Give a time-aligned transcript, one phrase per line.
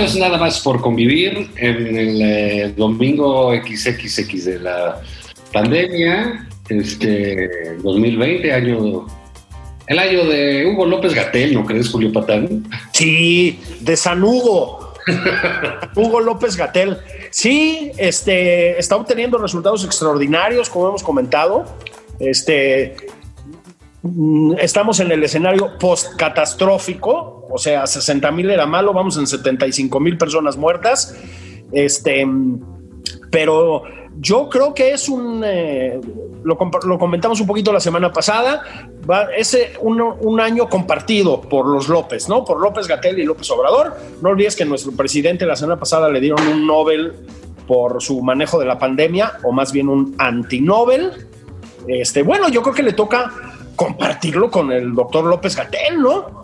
[0.00, 5.02] Esto es nada más por convivir en el eh, domingo XXX de la
[5.52, 9.06] pandemia, este 2020, año,
[9.86, 12.66] el año de Hugo López Gatel, ¿no crees, Julio Patán?
[12.92, 14.94] Sí, de San Hugo.
[15.94, 16.96] Hugo López Gatel.
[17.28, 21.66] Sí, este, está obteniendo resultados extraordinarios, como hemos comentado.
[22.18, 22.96] Este,
[24.58, 30.16] estamos en el escenario post-catastrófico, o sea, 60 mil era malo, vamos en 75 mil
[30.16, 31.16] personas muertas.
[31.72, 32.26] Este,
[33.30, 33.82] pero
[34.18, 36.00] yo creo que es un, eh,
[36.42, 38.62] lo, lo comentamos un poquito la semana pasada,
[39.08, 42.44] va, es eh, un, un año compartido por los López, ¿no?
[42.44, 43.96] Por López Gatel y López Obrador.
[44.22, 47.14] No olvides que nuestro presidente la semana pasada le dieron un Nobel
[47.66, 51.28] por su manejo de la pandemia, o más bien un anti-Nobel.
[51.86, 53.32] Este, bueno, yo creo que le toca
[53.76, 56.42] compartirlo con el doctor López Gatel, ¿no?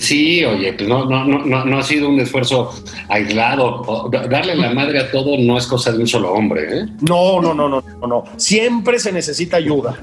[0.00, 2.72] Sí, oye, pues no, no, no, no, ha sido un esfuerzo
[3.08, 4.08] aislado.
[4.10, 6.86] Darle la madre a todo no es cosa de un solo hombre, ¿eh?
[7.02, 8.24] No, no, no, no, no, no.
[8.38, 9.98] Siempre se necesita ayuda.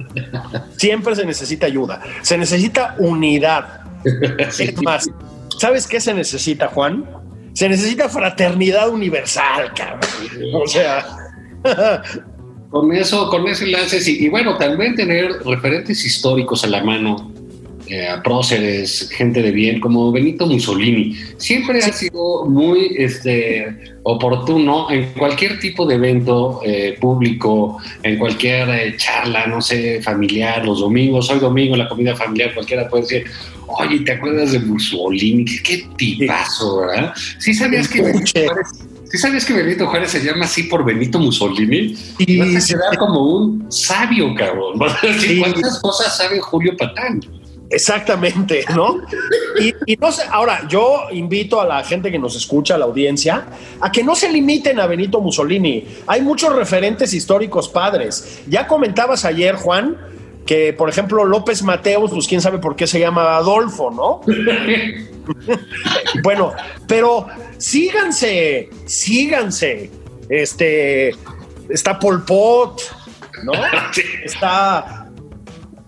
[0.77, 1.99] Siempre se necesita ayuda.
[2.21, 3.81] Se necesita unidad.
[4.39, 5.09] Es más,
[5.57, 7.03] ¿sabes qué se necesita, Juan?
[7.53, 10.01] Se necesita fraternidad universal, cabrón.
[10.53, 11.05] O sea,
[12.69, 14.17] Con eso, con ese lance, sí.
[14.19, 17.31] Y bueno, también tener referentes históricos a la mano,
[17.87, 21.15] eh, a próceres, gente de bien, como Benito Mussolini.
[21.37, 28.69] Siempre ha sido muy este, oportuno en cualquier tipo de evento eh, público, en cualquier
[28.69, 33.23] eh, charla, no sé, familiar, los domingos, hoy domingo, la comida familiar, cualquiera puede decir,
[33.67, 35.45] oye, ¿te acuerdas de Mussolini?
[35.45, 37.13] Qué, tipazo, ¿verdad?
[37.39, 38.01] Sí sabías que
[39.11, 41.95] ¿sí sabías que Benito Juárez se llama así por Benito Mussolini?
[42.19, 44.73] Y vas a quedar como un sabio, cabrón.
[44.79, 45.39] Vas a decir, Sí.
[45.39, 47.21] ¿Cuántas cosas sabe Julio Patán?
[47.69, 48.97] exactamente, ¿no?
[49.59, 52.85] Y, y no sé, ahora yo invito a la gente que nos escucha, a la
[52.85, 53.45] audiencia,
[53.81, 55.85] a que no se limiten a Benito Mussolini.
[56.07, 58.41] Hay muchos referentes históricos padres.
[58.47, 59.97] Ya comentabas ayer, Juan,
[60.47, 64.21] que por ejemplo López Mateos, pues quién sabe por qué se llama Adolfo, ¿no?
[66.23, 66.53] Bueno,
[66.87, 67.27] pero
[67.57, 69.91] síganse, síganse.
[70.29, 71.13] Este
[71.69, 72.81] está Pol Pot,
[73.43, 73.51] ¿no?
[74.23, 75.09] Está,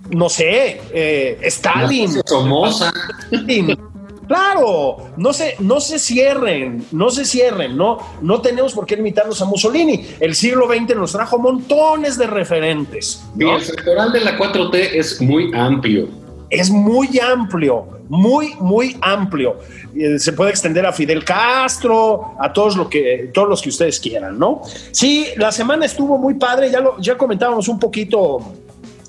[0.09, 2.22] no sé, eh, Stalin.
[2.25, 2.92] Somoza.
[3.31, 3.88] Stalin.
[4.29, 9.41] Claro, no se, no se cierren, no se cierren, no, no tenemos por qué limitarnos
[9.41, 10.06] a Mussolini.
[10.19, 13.23] El siglo XX nos trajo montones de referentes.
[13.35, 13.56] Y ¿no?
[13.56, 16.09] el sectoral de la 4T es muy amplio.
[16.51, 19.57] es muy amplio, muy, muy amplio.
[19.95, 24.00] Eh, Se puede extender a Fidel Castro, a todos, lo que, todos los que ustedes
[24.00, 24.62] quieran, ¿no?
[24.91, 28.38] Sí, la semana estuvo muy padre, ya, lo, ya comentábamos un poquito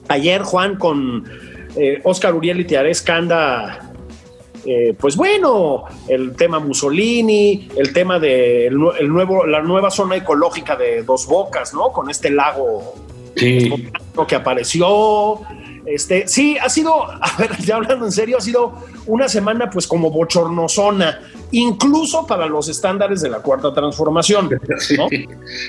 [0.08, 1.24] ayer, Juan, con
[1.76, 3.89] eh, Oscar Uriel y Tiarés Canda.
[4.66, 9.90] Eh, pues bueno, el tema Mussolini, el tema de el nue- el nuevo, la nueva
[9.90, 11.92] zona ecológica de Dos Bocas, ¿no?
[11.92, 12.94] Con este lago
[13.36, 13.72] Sí.
[14.28, 15.40] que apareció.
[15.86, 18.74] Este, sí, ha sido, a ver, ya hablando en serio, ha sido
[19.06, 21.20] una semana pues como bochornosona,
[21.52, 24.50] incluso para los estándares de la cuarta transformación.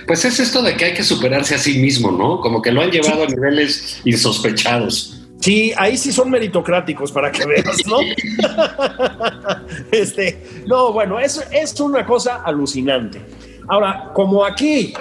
[0.07, 2.39] Pues es esto de que hay que superarse a sí mismo, ¿no?
[2.41, 5.20] Como que lo han llevado a niveles insospechados.
[5.41, 7.97] Sí, ahí sí son meritocráticos para que veas, ¿no?
[9.91, 13.19] este, no, bueno, es, es una cosa alucinante.
[13.67, 14.93] Ahora, como aquí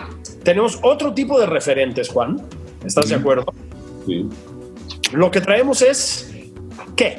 [0.42, 2.40] tenemos otro tipo de referentes, Juan,
[2.84, 3.52] ¿estás de acuerdo?
[4.06, 4.26] Sí.
[5.12, 6.32] Lo que traemos es,
[6.96, 7.18] ¿qué?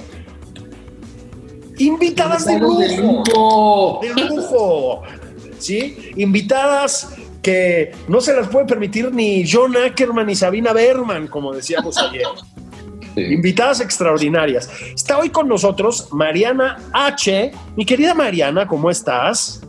[1.78, 4.00] Invitadas de lujo.
[4.02, 5.04] De lujo.
[5.60, 6.12] ¿Sí?
[6.16, 7.14] Invitadas
[7.44, 12.26] que no se las puede permitir ni John Ackerman ni Sabina Berman, como decíamos ayer.
[13.16, 14.70] Invitadas extraordinarias.
[14.96, 17.52] Está hoy con nosotros Mariana H.
[17.76, 19.62] Mi querida Mariana, ¿cómo estás?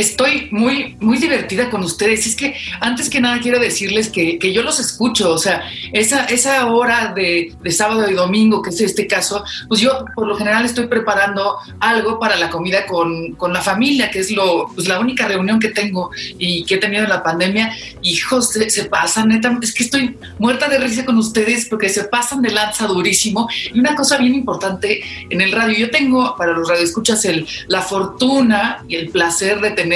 [0.00, 2.26] Estoy muy, muy divertida con ustedes.
[2.26, 5.30] Es que antes que nada quiero decirles que, yo los escucho.
[5.30, 5.62] O sea,
[5.92, 10.36] esa, esa hora de, sábado y domingo, que es este caso, pues yo por lo
[10.36, 14.98] general estoy preparando algo para la comida con, la familia, que es lo, pues la
[14.98, 17.70] única reunión que tengo y que he tenido en la pandemia.
[18.00, 19.58] Hijos, se, se pasan, neta.
[19.60, 23.50] Es que estoy muerta de risa con ustedes porque se pasan de lanza durísimo.
[23.74, 27.82] Y una cosa bien importante en el radio, yo tengo para los radioescuchas el, la
[27.82, 29.89] fortuna y el placer de tener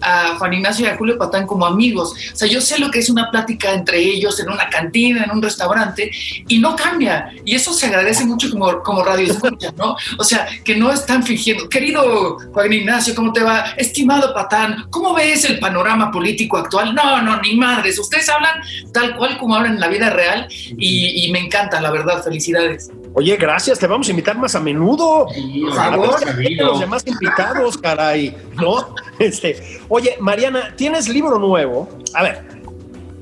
[0.00, 2.14] a Juan Ignacio y a Julio Patán como amigos.
[2.32, 5.30] O sea, yo sé lo que es una plática entre ellos en una cantina, en
[5.30, 6.10] un restaurante,
[6.48, 7.32] y no cambia.
[7.44, 9.96] Y eso se agradece mucho como, como radio escucha, ¿no?
[10.18, 11.68] O sea, que no están fingiendo.
[11.68, 13.74] Querido Juan Ignacio, ¿cómo te va?
[13.76, 16.94] Estimado Patán, ¿cómo ves el panorama político actual?
[16.94, 17.98] No, no, ni madres.
[17.98, 18.60] Ustedes hablan
[18.92, 22.22] tal cual como hablan en la vida real y, y me encanta, la verdad.
[22.22, 22.90] Felicidades.
[23.14, 25.26] Oye, gracias, te vamos a invitar más a menudo.
[25.26, 28.94] por favor, los demás invitados, caray, ¿no?
[29.30, 31.88] Este, oye, Mariana, tienes libro nuevo.
[32.14, 32.44] A ver,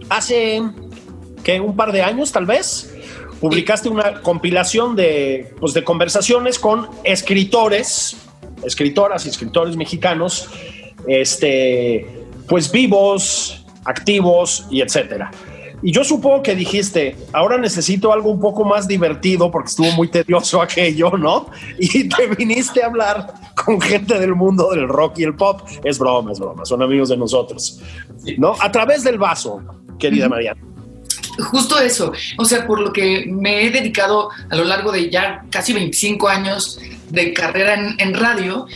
[0.09, 0.63] hace
[1.45, 2.95] que un par de años, tal vez,
[3.41, 8.17] publicaste una compilación de, pues, de conversaciones con escritores,
[8.65, 10.49] escritoras y escritores mexicanos,
[11.07, 15.31] este, pues vivos, activos y etcétera.
[15.83, 20.09] Y yo supongo que dijiste, ahora necesito algo un poco más divertido porque estuvo muy
[20.09, 21.51] tedioso aquello, ¿no?
[21.79, 25.63] Y te viniste a hablar con gente del mundo del rock y el pop.
[25.85, 27.81] Es broma, es broma, son amigos de nosotros,
[28.37, 28.55] ¿no?
[28.61, 29.63] A través del vaso,
[29.99, 30.61] querida Mariana.
[31.39, 35.45] Justo eso, o sea, por lo que me he dedicado a lo largo de ya
[35.51, 36.81] casi 25 años
[37.11, 38.67] de carrera en, radio,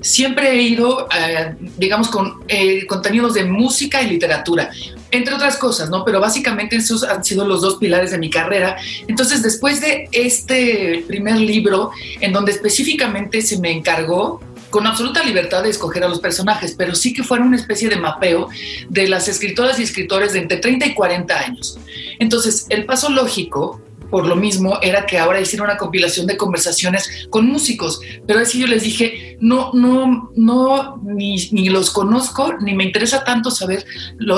[0.00, 4.70] siempre he ido, eh, digamos, con eh, contenidos de música y literatura
[5.12, 6.04] entre otras cosas, ¿no?
[6.04, 8.76] Pero básicamente esos han sido los dos pilares de mi carrera.
[9.06, 15.62] Entonces, después de este primer libro, en donde específicamente se me encargó con absoluta libertad
[15.62, 18.48] de escoger a los personajes, pero sí que fuera una especie de mapeo
[18.88, 21.78] de las escritoras y escritores de entre 30 y 40 años.
[22.18, 23.82] Entonces, el paso lógico
[24.12, 27.98] por lo mismo era que ahora hiciera una compilación de conversaciones con músicos.
[28.26, 33.24] Pero así yo les dije, no, no, no, ni, ni los conozco, ni me interesa
[33.24, 33.86] tanto saber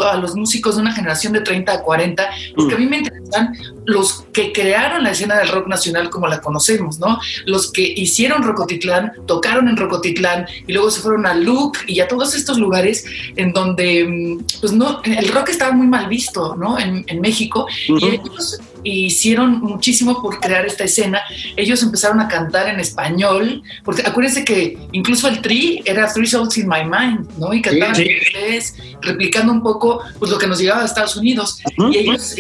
[0.09, 3.53] a los músicos de una generación de 30 a 40, porque a mí me interesan
[3.85, 7.19] los que crearon la escena del rock nacional como la conocemos, ¿no?
[7.44, 12.06] Los que hicieron Rocotitlán, tocaron en Rocotitlán y luego se fueron a Luke y a
[12.06, 13.05] todos estos lugares
[13.35, 16.79] en donde, mm, pues no, el rock estaba muy mal visto, ¿no?
[16.79, 17.67] En, México.
[17.88, 21.23] Y ellos hicieron muchísimo por crear esta escena.
[21.57, 26.57] Ellos empezaron a cantar en español, porque acuérdense que incluso el Tri era Three Souls
[26.59, 27.53] in My Mind, ¿no?
[27.53, 31.61] Y cantaban en inglés, replicando un poco pues, lo que nos llegaba de Estados Unidos.
[31.91, 32.35] Y ellos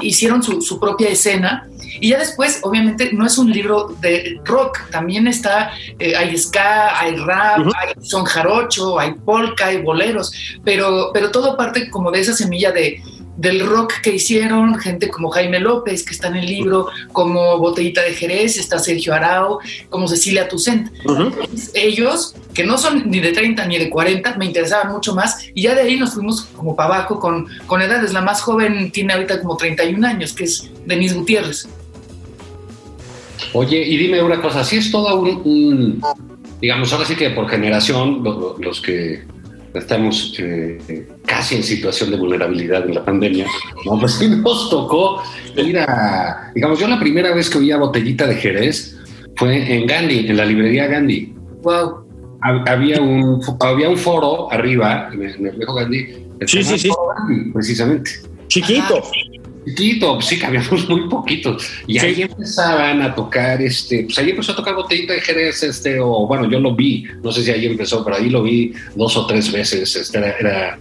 [0.00, 1.68] hicieron su, propia escena.
[2.00, 6.98] Y ya después, obviamente, no es un libro de rock, también está, eh, hay ska,
[6.98, 10.32] hay rap, hay son jarocho, hay polka, hay boleros,
[10.64, 13.00] pero, pero todo parte como de esa semilla de
[13.36, 18.02] del rock que hicieron, gente como Jaime López, que está en el libro, como Botellita
[18.02, 19.58] de Jerez, está Sergio Arao,
[19.90, 20.90] como Cecilia Tucent.
[21.74, 25.62] Ellos, que no son ni de 30 ni de 40, me interesaban mucho más, y
[25.62, 28.12] ya de ahí nos fuimos como para abajo con, con edades.
[28.12, 31.68] La más joven tiene ahorita como 31 años, que es Denise Gutiérrez.
[33.52, 36.00] Oye, y dime una cosa, si es todo un,
[36.60, 38.22] digamos, ahora sí que por generación,
[38.58, 39.22] los que
[39.74, 43.46] estamos eh, casi en situación de vulnerabilidad en la pandemia,
[43.84, 43.98] ¿no?
[44.00, 45.22] pues sí nos tocó
[45.56, 48.96] ir a, digamos, yo la primera vez que oía Botellita de Jerez
[49.36, 51.34] fue en Gandhi, en la librería Gandhi.
[51.62, 52.04] Wow.
[52.66, 56.06] Había un, había un foro arriba, en el viejo Gandhi,
[56.46, 56.90] sí, sí, sí.
[57.52, 58.10] precisamente.
[58.48, 59.02] Chiquito.
[59.64, 61.70] Chiquito, sí, cabíamos muy poquitos.
[61.86, 65.98] Y ahí empezaban a tocar, este, pues ahí empezó a tocar Botellita de Jerez, este,
[66.00, 69.16] o bueno, yo lo vi, no sé si ahí empezó, pero ahí lo vi dos
[69.16, 70.78] o tres veces, este, era, era,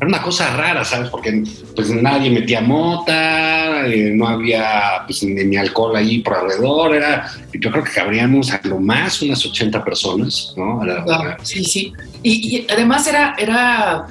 [0.00, 1.10] una cosa rara, ¿sabes?
[1.10, 1.42] Porque
[1.74, 7.70] pues nadie metía mota, eh, no había pues, ni, alcohol ahí por alrededor, era, yo
[7.70, 10.80] creo que cabríamos a lo más unas 80 personas, ¿no?
[11.42, 11.92] sí, sí.
[12.22, 14.06] Y, y además era, era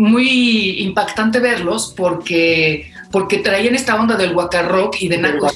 [0.00, 5.46] muy impactante verlos porque, porque traían esta onda del Waka Rock y de Naco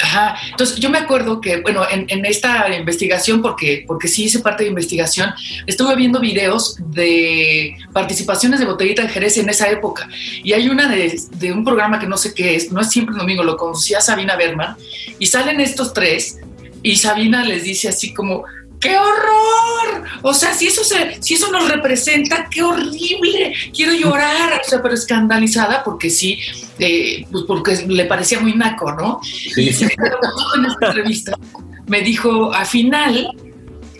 [0.00, 0.34] Ajá.
[0.50, 4.70] Entonces, yo me acuerdo que, bueno, en, esta investigación, porque, porque sí hice parte de
[4.70, 5.32] investigación,
[5.64, 10.08] estuve viendo videos de participaciones de Botellita de Jerez en esa época.
[10.42, 13.12] Y hay una de, de un programa que no sé qué es, no es siempre
[13.14, 14.76] el domingo, lo conocía Sabina Berman,
[15.20, 16.38] y salen estos tres
[16.82, 18.42] Y Sabina les dice así como,
[18.82, 20.04] ¡qué horror!
[20.22, 23.54] O sea, si eso, se, si eso nos representa, ¡qué horrible!
[23.74, 26.38] Quiero llorar, o sea, pero escandalizada porque sí,
[26.78, 29.20] eh, pues porque le parecía muy naco, ¿no?
[29.22, 29.68] Sí.
[29.68, 31.38] Y se en esta entrevista.
[31.86, 33.30] Me dijo, al final,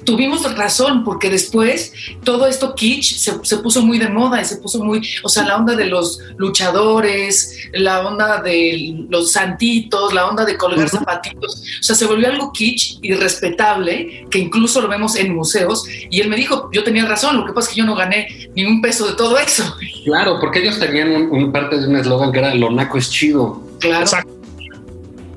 [0.04, 1.92] tuvimos razón, porque después
[2.24, 5.44] todo esto kitsch se, se, puso muy de moda y se puso muy, o sea,
[5.44, 11.62] la onda de los luchadores, la onda de los santitos, la onda de colgar zapatitos,
[11.80, 16.20] o sea, se volvió algo kitsch y respetable, que incluso lo vemos en museos, y
[16.20, 18.64] él me dijo, yo tenía razón, lo que pasa es que yo no gané ni
[18.64, 19.64] un peso de todo eso.
[20.04, 23.10] Claro, porque ellos tenían un, un parte de un eslogan que era lo naco es
[23.10, 23.62] chido.
[23.78, 24.02] Claro.
[24.02, 24.32] Exacto.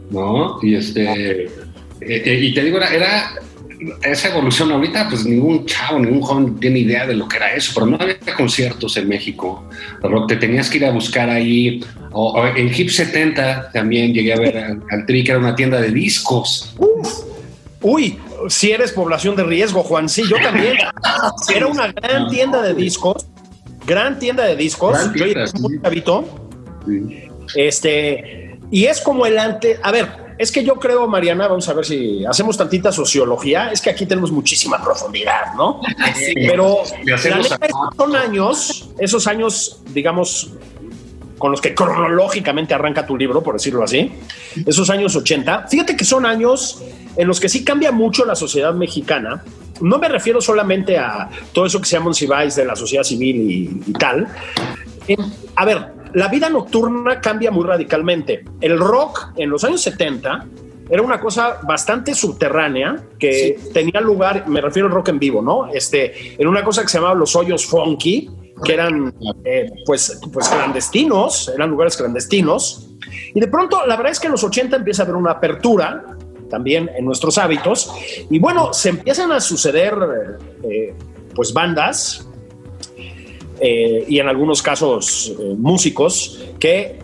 [0.10, 0.60] ¿No?
[0.62, 1.50] Y este, eh,
[2.02, 3.32] eh, y te digo, era, era
[4.04, 7.72] esa evolución ahorita, pues ningún chavo, ningún joven tiene idea de lo que era eso,
[7.74, 9.68] pero no había conciertos en México.
[10.02, 11.84] Rock, te tenías que ir a buscar ahí.
[12.12, 15.56] O, o en Hip 70 también llegué a ver al, al Tri, que era una
[15.56, 16.74] tienda de discos.
[16.78, 17.36] Uf.
[17.82, 18.18] Uy,
[18.50, 20.76] si eres población de riesgo, Juan, sí, yo también.
[21.56, 23.28] Era una gran tienda de discos,
[23.86, 24.98] gran tienda de discos.
[25.14, 25.82] Yo tienda, era muy sí.
[25.84, 26.50] chavito.
[26.88, 27.30] Sí.
[27.56, 29.80] Este, y es como el ante.
[29.84, 33.72] A ver, es que yo creo, Mariana, vamos a ver si hacemos tantita sociología.
[33.72, 35.82] Es que aquí tenemos muchísima profundidad, ¿no?
[36.16, 36.34] Sí.
[36.36, 37.58] Pero la neta,
[37.98, 40.52] son años, esos años, digamos,
[41.38, 44.12] con los que cronológicamente arranca tu libro, por decirlo así,
[44.66, 45.68] esos años 80.
[45.68, 46.82] Fíjate que son años
[47.18, 49.44] en los que sí cambia mucho la sociedad mexicana.
[49.82, 53.52] No me refiero solamente a todo eso que se llama Cibáis de la sociedad civil
[53.52, 54.28] y, y tal.
[55.08, 55.18] Eh,
[55.56, 58.46] a ver, la vida nocturna cambia muy radicalmente.
[58.62, 60.48] El rock en los años 70
[60.90, 65.68] era una cosa bastante subterránea que tenía lugar, me refiero al rock en vivo, ¿no?
[65.68, 68.30] Este, en una cosa que se llamaba los hoyos funky,
[68.64, 72.92] que eran eh, pues, pues clandestinos, eran lugares clandestinos.
[73.34, 76.16] Y de pronto, la verdad es que en los 80 empieza a haber una apertura
[76.50, 77.92] también en nuestros hábitos.
[78.30, 79.94] Y bueno, se empiezan a suceder
[80.64, 80.94] eh,
[81.36, 82.26] pues bandas
[83.60, 87.00] eh, y en algunos casos eh, músicos que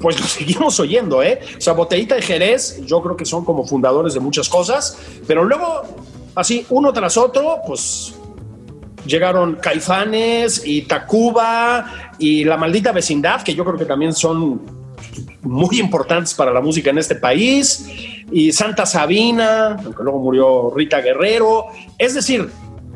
[0.00, 1.40] pues lo seguimos oyendo, ¿eh?
[1.68, 5.82] O de Jerez, yo creo que son como fundadores de muchas cosas, pero luego,
[6.34, 8.14] así, uno tras otro, pues
[9.06, 14.60] llegaron Caifanes y Tacuba y La Maldita Vecindad, que yo creo que también son
[15.42, 17.86] muy importantes para la música en este país,
[18.30, 21.66] y Santa Sabina, aunque luego murió Rita Guerrero.
[21.98, 22.48] Es decir,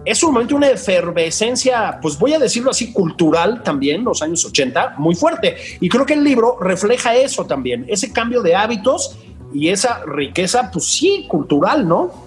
[0.06, 4.94] es un momento, una efervescencia, pues voy a decirlo así, cultural también, los años 80,
[4.98, 5.56] muy fuerte.
[5.80, 9.16] Y creo que el libro refleja eso también, ese cambio de hábitos
[9.52, 12.24] y esa riqueza, pues sí, cultural, ¿no?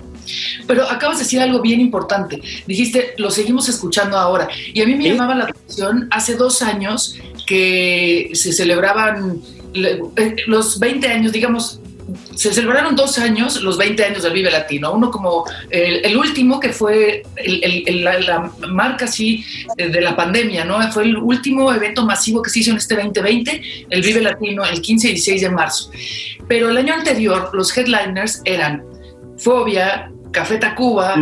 [0.67, 2.39] Pero acabas de decir algo bien importante.
[2.67, 4.47] Dijiste, lo seguimos escuchando ahora.
[4.73, 7.15] Y a mí me llamaba la atención hace dos años
[7.47, 9.41] que se celebraban
[9.73, 11.79] le- eh, los 20 años, digamos,
[12.35, 14.91] se celebraron dos años los 20 años del Vive Latino.
[14.93, 19.43] Uno como el, el último que fue el- el- el- la, la marca así
[19.77, 20.79] eh, de la pandemia, ¿no?
[20.91, 24.81] Fue el último evento masivo que se hizo en este 2020, el Vive Latino, el
[24.81, 25.91] 15 y 16 de marzo.
[26.47, 28.83] Pero el año anterior los headliners eran
[29.37, 31.15] Fobia, Café Tacuba,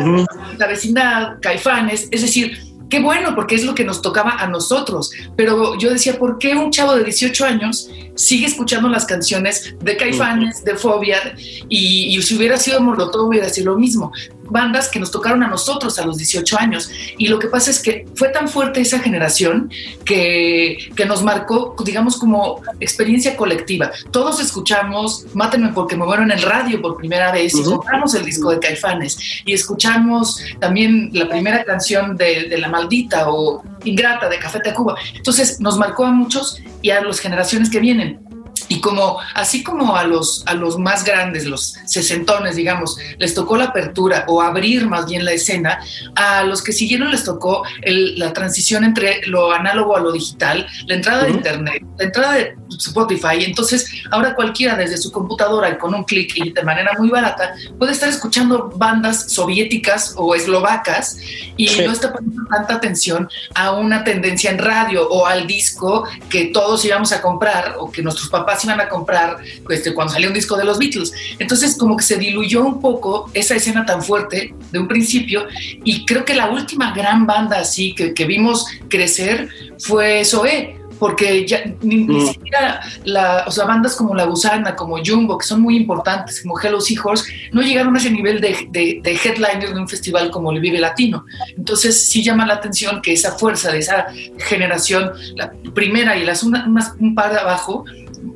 [0.57, 2.57] la vecindad, Caifanes, es decir,
[2.89, 6.55] qué bueno porque es lo que nos tocaba a nosotros, pero yo decía, ¿por qué
[6.55, 11.35] un chavo de 18 años sigue escuchando las canciones de Caifanes, de Fobia
[11.69, 14.11] y, y si hubiera sido Molotov hubiera sido lo mismo?
[14.49, 17.81] Bandas que nos tocaron a nosotros a los 18 años y lo que pasa es
[17.81, 19.71] que fue tan fuerte esa generación
[20.05, 23.91] que, que nos marcó, digamos, como experiencia colectiva.
[24.11, 28.25] Todos escuchamos Mátenme porque me muero en el radio por primera vez y compramos el
[28.25, 34.29] disco de Caifanes y escuchamos también la primera canción de, de La Maldita o Ingrata
[34.29, 34.95] de Café Tacuba.
[35.15, 38.26] Entonces nos marcó a muchos y a las generaciones que vienen.
[38.69, 43.55] Y como, así como a los, a los más grandes, los sesentones, digamos, les tocó
[43.57, 45.79] la apertura o abrir más bien la escena,
[46.15, 50.67] a los que siguieron les tocó el- la transición entre lo análogo a lo digital,
[50.87, 51.31] la entrada de.
[51.37, 53.43] Internet, la entrada de Spotify.
[53.45, 57.53] Entonces, ahora cualquiera desde su computadora y con un clic y de manera muy barata
[57.77, 61.17] puede estar escuchando bandas soviéticas o eslovacas
[61.55, 61.81] y Sí.
[61.85, 66.83] no está poniendo tanta atención a una tendencia en radio o al disco que todos
[66.85, 69.37] íbamos a comprar o que nuestros papás iban a comprar
[69.69, 71.11] este, cuando salió un disco de los Beatles.
[71.39, 75.45] Entonces como que se diluyó un poco esa escena tan fuerte de un principio
[75.83, 79.49] y creo que la última gran banda así que, que vimos crecer
[79.79, 80.75] fue Zoé.
[80.99, 82.27] Porque ya ni, ni Mm.
[82.27, 86.59] siquiera la, o sea, bandas como La Gusana, como Jumbo, que son muy importantes, como
[86.59, 90.51] Hello Seahorse, no llegaron a ese nivel de, de, de headliner de un festival como
[90.51, 91.23] el Vive Latino.
[91.55, 94.07] Entonces sí llama la atención que esa fuerza de esa
[94.39, 97.85] generación, la primera y las una, unas- un par de abajo,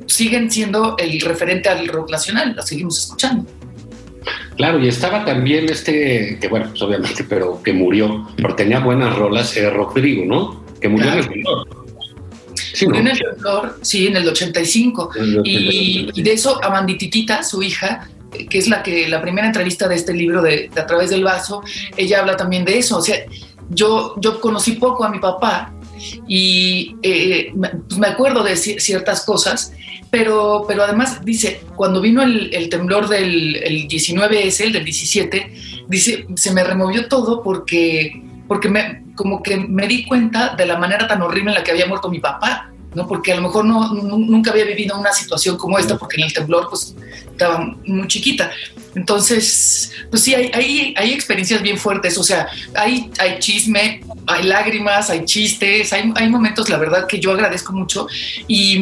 [0.06, 3.44] siguen siendo el referente al rock nacional, la seguimos escuchando.
[4.56, 9.16] Claro, y estaba también este, que bueno, pues obviamente, pero que murió, pero tenía buenas
[9.16, 10.64] rolas, eh, Rodrigo, ¿no?
[10.80, 11.20] Que murió Claro.
[11.20, 11.68] en el temblor.
[12.74, 13.10] Sí, Murió ¿no?
[13.10, 15.10] en el temblor, sí, en el 85.
[15.16, 15.56] En el Y,
[16.06, 18.08] 85, y de eso, Amandititita, su hija,
[18.48, 21.24] que es la que la primera entrevista de este libro de, de A través del
[21.24, 21.62] vaso,
[21.96, 22.98] ella habla también de eso.
[22.98, 23.16] O sea,
[23.70, 25.72] yo, yo conocí poco a mi papá
[26.28, 29.72] y eh, me, pues me acuerdo de ci- ciertas cosas,
[30.10, 35.52] pero, pero además dice, cuando vino el, el temblor del el 19S, el del 17,
[35.88, 40.76] dice, se me removió todo porque, porque me, como que me di cuenta de la
[40.78, 42.71] manera tan horrible en la que había muerto mi papá.
[42.94, 43.06] ¿No?
[43.06, 46.26] Porque a lo mejor no, nu- nunca había vivido una situación como esta, porque en
[46.26, 46.94] el temblor pues
[47.30, 48.50] estaba muy chiquita.
[48.94, 54.42] Entonces, pues sí, hay, hay, hay experiencias bien fuertes, o sea, hay, hay chisme, hay
[54.44, 58.06] lágrimas, hay chistes, hay, hay momentos, la verdad, que yo agradezco mucho
[58.48, 58.78] y,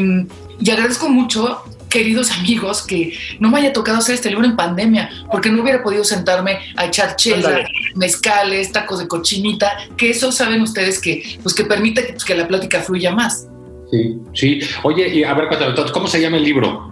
[0.61, 5.11] y agradezco mucho queridos amigos, que no me haya tocado hacer este libro en pandemia,
[5.31, 7.49] porque no hubiera podido sentarme a echar chela,
[7.97, 12.37] mezcales, tacos de cochinita, que eso saben ustedes que, pues, que permite que, pues, que
[12.37, 13.47] la plática fluya más.
[13.91, 14.61] Sí, sí.
[14.85, 16.91] Oye, y a ver, cuéntame, ¿cómo se llama el libro?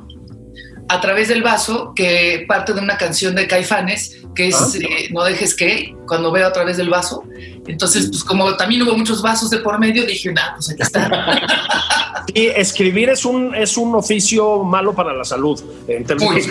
[0.91, 4.71] a través del vaso, que parte de una canción de Caifanes, que es Ah.
[4.81, 7.25] eh, No dejes que, cuando veo a través del vaso.
[7.67, 11.11] Entonces, pues como también hubo muchos vasos de por medio, dije, nah, pues aquí está.
[12.35, 15.59] Sí, escribir es un, es un oficio malo para la salud.
[15.89, 16.47] En términos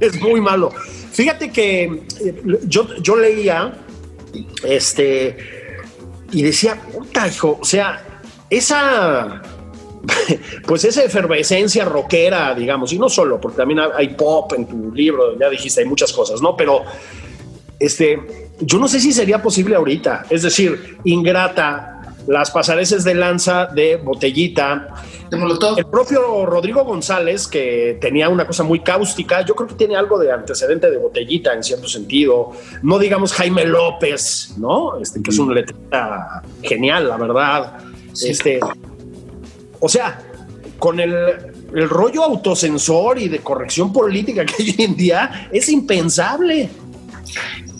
[0.00, 0.70] es muy malo.
[1.12, 1.84] Fíjate que
[2.24, 3.74] eh, yo, yo leía
[4.64, 5.36] este
[6.32, 8.15] y decía, puta, hijo, o sea,
[8.50, 9.42] esa
[10.66, 15.38] pues esa efervescencia rockera, digamos, y no solo, porque también hay pop en tu libro,
[15.38, 16.56] ya dijiste, hay muchas cosas, ¿no?
[16.56, 16.84] Pero
[17.78, 18.18] este,
[18.60, 21.92] yo no sé si sería posible ahorita, es decir, ingrata,
[22.26, 24.94] las pasareces de lanza de botellita,
[25.30, 25.36] De
[25.76, 30.18] el propio Rodrigo González, que tenía una cosa muy cáustica, yo creo que tiene algo
[30.18, 32.50] de antecedente de botellita en cierto sentido.
[32.82, 34.98] No digamos Jaime López, ¿no?
[35.00, 37.78] Este, que es un letrista genial, la verdad.
[38.16, 38.30] Sí.
[38.30, 38.60] Este,
[39.80, 40.20] o sea,
[40.78, 41.14] con el,
[41.74, 46.68] el rollo autocensor y de corrección política que hay hoy en día, es impensable.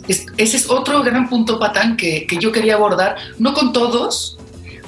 [0.08, 4.38] Es- ese es otro gran punto, Patán, que, que yo quería abordar, no con todos,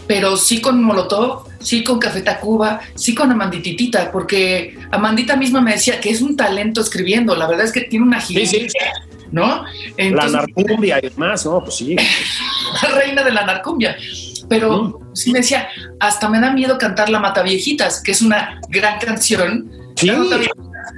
[0.07, 5.73] pero sí con Molotov, sí con Café Tacuba, sí con Amandititita, porque Amandita misma me
[5.73, 9.25] decía que es un talento escribiendo, la verdad es que tiene una Sí, agilidad, sí.
[9.33, 9.65] ¿no?
[9.99, 11.61] La narcumbia y demás, ¿no?
[11.63, 11.97] Pues sí.
[12.83, 13.97] la reina de la narcumbia.
[14.49, 15.69] Pero sí me decía,
[16.01, 19.71] hasta me da miedo cantar La Mataviejitas, que es una gran canción.
[19.97, 20.11] Sí.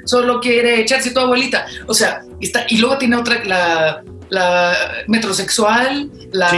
[0.04, 1.66] Solo quiere echarse tu abuelita.
[1.86, 4.74] O sea, está, y luego tiene otra, la, la
[5.08, 6.56] metrosexual, la Sí.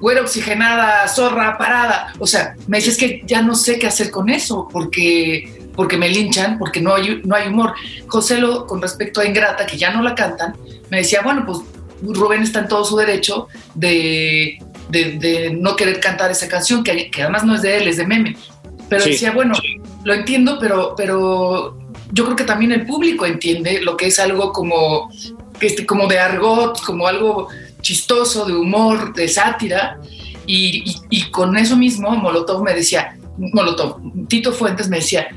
[0.00, 2.12] güera oxigenada, zorra parada.
[2.18, 6.08] O sea, me dices que ya no sé qué hacer con eso, porque, porque me
[6.08, 7.74] linchan, porque no hay, no hay humor.
[8.08, 10.56] José, lo, con respecto a Ingrata, que ya no la cantan,
[10.90, 11.58] me decía, bueno, pues
[12.02, 14.58] Rubén está en todo su derecho de,
[14.92, 17.96] de, de no querer cantar esa canción, que, que además no es de él, es
[17.96, 18.36] de meme.
[18.88, 19.10] Pero Sí.
[19.10, 19.54] decía, bueno,
[20.04, 21.78] lo entiendo, pero, pero
[22.12, 25.10] yo creo que también el público entiende lo que es algo como,
[25.58, 27.48] que este, como de argot, como algo
[27.80, 29.98] chistoso, de humor, de sátira.
[30.46, 33.96] Y, y- y con eso mismo, Molotov me decía, Molotov,
[34.28, 35.28] Tito Fuentes me decía,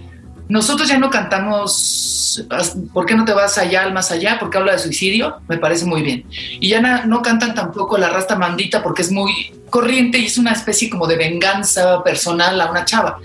[0.48, 2.46] nosotros ya no cantamos,
[2.94, 4.38] ¿por qué no te vas allá al más allá?
[4.40, 6.26] Porque habla de suicidio, me parece muy bien.
[6.60, 10.38] Y ya na- no cantan tampoco la rasta mandita porque es muy corriente y es
[10.38, 13.20] una especie como de venganza personal a una chava.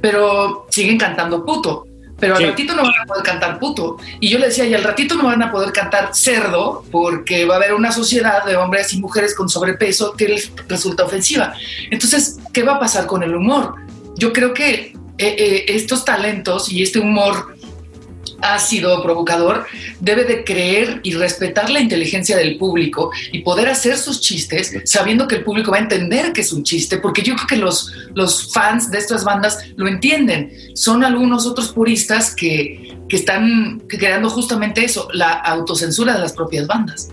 [0.00, 1.86] Pero siguen cantando puto.
[2.18, 3.98] Pero al ratito no van a poder cantar puto.
[4.20, 7.54] Y yo le decía, y al ratito no van a poder cantar cerdo porque va
[7.54, 11.52] a haber una sociedad de hombres y mujeres con sobrepeso que les resulta ofensiva.
[11.90, 13.74] Entonces, ¿qué va a pasar con el humor?
[14.16, 17.56] Yo creo que eh, eh, estos talentos y este humor
[18.40, 19.66] ácido, provocador,
[20.00, 25.26] debe de creer y respetar la inteligencia del público y poder hacer sus chistes sabiendo
[25.26, 27.92] que el público va a entender que es un chiste, porque yo creo que los,
[28.14, 30.52] los fans de estas bandas lo entienden.
[30.74, 36.66] Son algunos otros puristas que, que están creando justamente eso, la autocensura de las propias
[36.66, 37.10] bandas.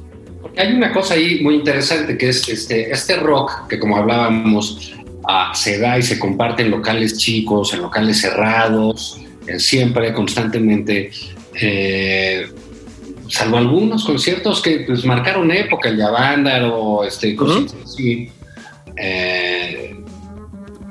[0.58, 4.94] Hay una cosa ahí muy interesante que es este, este rock que como hablábamos
[5.28, 11.12] ah, se da y se comparte en locales chicos, en locales cerrados, eh, siempre, constantemente,
[11.60, 12.48] eh,
[13.28, 18.30] salvo algunos conciertos que pues, marcaron época, el Yavándar o este, cositas así,
[18.98, 19.96] eh,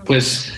[0.04, 0.52] pues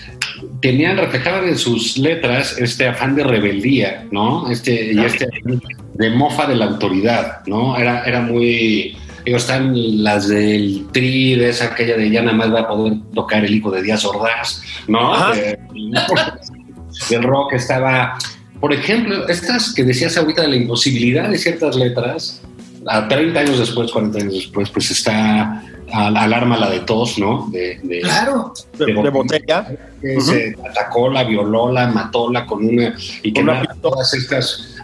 [0.61, 4.49] tenían, reflejaban en sus letras este afán de rebeldía, ¿no?
[4.49, 5.61] Este, y este afán
[5.93, 7.77] de mofa de la autoridad, ¿no?
[7.77, 8.97] Era, era muy...
[9.25, 12.93] Digo, están las del tri, de esa aquella de ya nada más va a poder
[13.13, 15.13] tocar el hijo de Díaz Ordaz, ¿no?
[15.13, 15.33] Ajá.
[15.33, 15.59] De-
[17.09, 18.17] del rock estaba
[18.59, 22.41] por ejemplo, estas que decías ahorita de la imposibilidad de ciertas letras,
[22.87, 25.61] a 30 años después, 40 años después, pues está
[25.91, 27.47] alarma la de tos, ¿no?
[27.51, 28.53] De, claro.
[28.77, 29.67] De, botella.
[30.01, 32.95] Que se atacó, la violó, la mató, la con una...
[33.21, 33.45] Y que
[33.81, 34.74] todas estas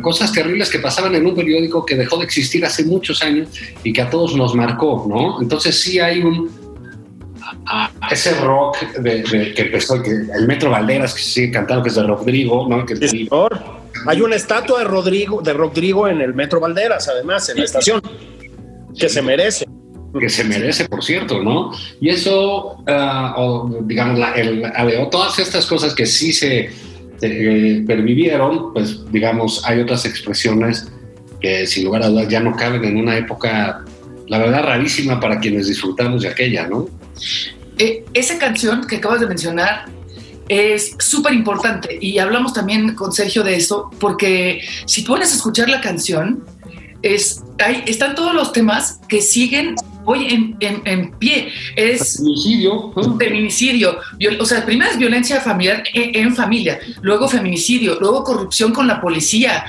[0.00, 3.48] cosas terribles que pasaban en un periódico que dejó de existir hace muchos años
[3.84, 5.40] y que a todos nos marcó, ¿no?
[5.40, 6.50] Entonces sí hay un...
[7.66, 11.94] A, ese rock de, que empezó, que el Metro Valderas, que sigue cantando, que es
[11.94, 12.84] de Rodrigo, ¿no?
[12.84, 12.94] Que
[14.06, 18.02] Hay una estatua de Rodrigo, de Rodrigo en el Metro Valderas, además, en la estación,
[18.98, 19.66] que se merece
[20.18, 21.72] que se merece, por cierto, ¿no?
[22.00, 24.62] Y eso, ah, digamos, la, el,
[25.10, 26.70] todas estas cosas que sí se
[27.22, 30.88] eh, pervivieron, pues digamos, hay otras expresiones
[31.40, 33.84] que sin lugar a dudas ya no caben en una época,
[34.28, 36.88] la verdad, rarísima para quienes disfrutamos de aquella, ¿no?
[37.78, 39.86] Eh, esa canción que acabas de mencionar
[40.48, 45.68] es súper importante y hablamos también con Sergio de eso, porque si tú a escuchar
[45.68, 46.44] la canción,
[47.02, 51.52] es, hay, están todos los temas que siguen hoy en, pie.
[51.76, 52.92] Es feminicidio.
[53.18, 53.98] Feminicidio.
[54.40, 59.64] O sea, primero es violencia familiar en, familia, luego feminicidio, luego corrupción con la policía.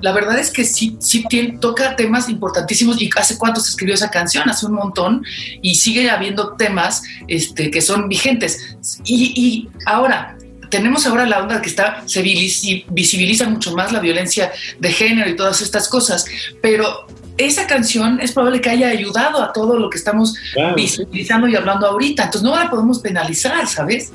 [0.00, 1.24] la verdad es que sí, sí
[1.60, 5.24] toca temas importantísimos y hace cuánto se escribió esa canción, hace un montón,
[5.60, 8.76] y sigue habiendo temas este, que son vigentes.
[9.04, 10.36] Y, y ahora,
[10.70, 15.36] tenemos ahora la onda que está, se visibiliza mucho más la violencia de género y
[15.36, 16.26] todas estas cosas,
[16.60, 20.34] pero esa canción es probable que haya ayudado a todo lo que estamos
[20.76, 24.12] visibilizando y hablando ahorita, entonces no la podemos penalizar, ¿sabes?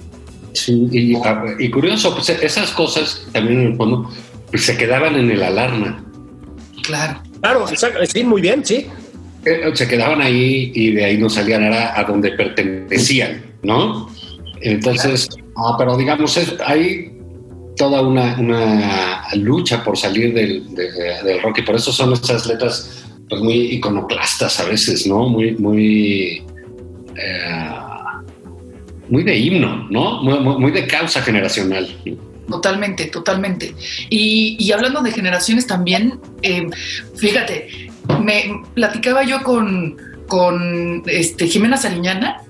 [0.54, 4.12] Sí, y, curioso, pues esas cosas también en el fondo
[4.52, 6.04] pues, se quedaban en el alarma.
[6.84, 7.22] Claro.
[7.42, 7.66] Claro,
[8.08, 8.88] sí, muy bien, sí.
[9.46, 14.10] Eh, se quedaban ahí y de ahí no salían a donde pertenecían, ¿no?
[14.62, 17.14] Entonces, Ah, pero digamos, hay
[17.76, 23.74] toda una, lucha por salir del, rock y por eso son estas letras pues, muy
[23.74, 25.28] iconoclastas a veces, ¿no?
[25.28, 26.44] Muy, muy,
[27.16, 27.70] eh,
[29.10, 30.22] muy de himno, ¿no?
[30.22, 31.88] Muy, de causa generacional.
[32.50, 33.74] Totalmente, totalmente.
[34.10, 36.68] Y, hablando de generaciones también, eh,
[37.16, 37.90] fíjate,
[38.22, 42.42] me platicaba yo con, con este, Jimena Sariñana,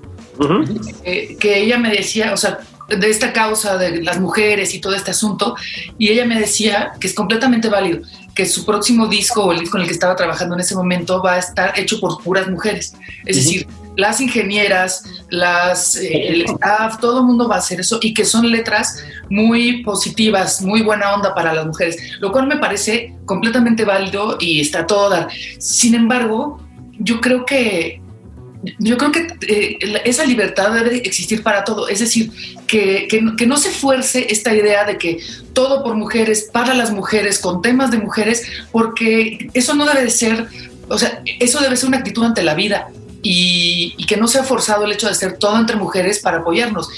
[1.03, 4.93] eh, que ella me decía, o sea, de esta causa de las mujeres y todo
[4.93, 5.55] este asunto,
[5.97, 8.01] y ella me decía que es completamente válido,
[8.35, 11.21] que su próximo disco o el disco en el que estaba trabajando en ese momento
[11.21, 12.93] va a estar hecho por puras mujeres.
[13.25, 17.99] Es decir, las ingenieras, las, eh, el staff, todo el mundo va a hacer eso
[18.01, 22.57] y que son letras muy positivas, muy buena onda para las mujeres, lo cual me
[22.57, 25.29] parece completamente válido y está todo dar.
[25.59, 26.59] Sin embargo,
[26.99, 28.02] yo creo que
[28.79, 32.31] yo creo que eh, esa libertad debe existir para todo, es decir,
[32.67, 35.19] que, que, no se fuerce esta idea de que
[35.53, 40.09] todo por mujeres, para las mujeres, con temas de mujeres, porque eso no debe de
[40.09, 40.47] ser,
[40.87, 42.87] o sea, eso debe ser una actitud ante la vida
[43.21, 46.89] y, y que no sea forzado el hecho de ser todo entre mujeres para apoyarnos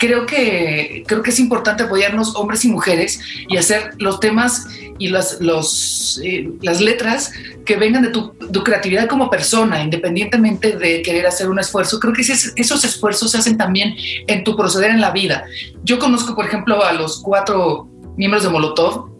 [0.00, 4.66] creo que, creo que es importante apoyarnos hombres y mujeres y hacer los temas
[4.98, 7.32] y las, los, eh, las letras
[7.66, 8.32] que vengan de tu,
[8.64, 12.00] creatividad como persona, independientemente de querer hacer un esfuerzo.
[12.00, 13.94] Creo que esos esfuerzos se hacen también
[14.26, 15.44] en tu proceder en la vida.
[15.84, 19.10] Yo conozco, por ejemplo, a los cuatro miembros de Molotov,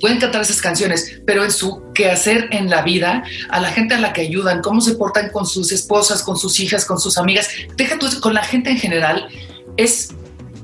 [0.00, 3.98] pueden cantar esas canciones, pero en su quehacer en la vida, a la gente a
[3.98, 7.48] la que ayudan, cómo se portan con sus esposas, con sus hijas, con sus amigas,
[7.76, 9.28] deja tú con la gente en general,
[9.76, 10.14] es,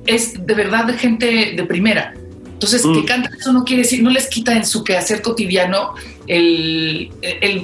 [0.07, 2.15] es de verdad de gente de primera.
[2.61, 3.07] Entonces, que mm.
[3.07, 5.95] cantan eso no quiere decir, no les quita en su quehacer cotidiano
[6.27, 7.11] el,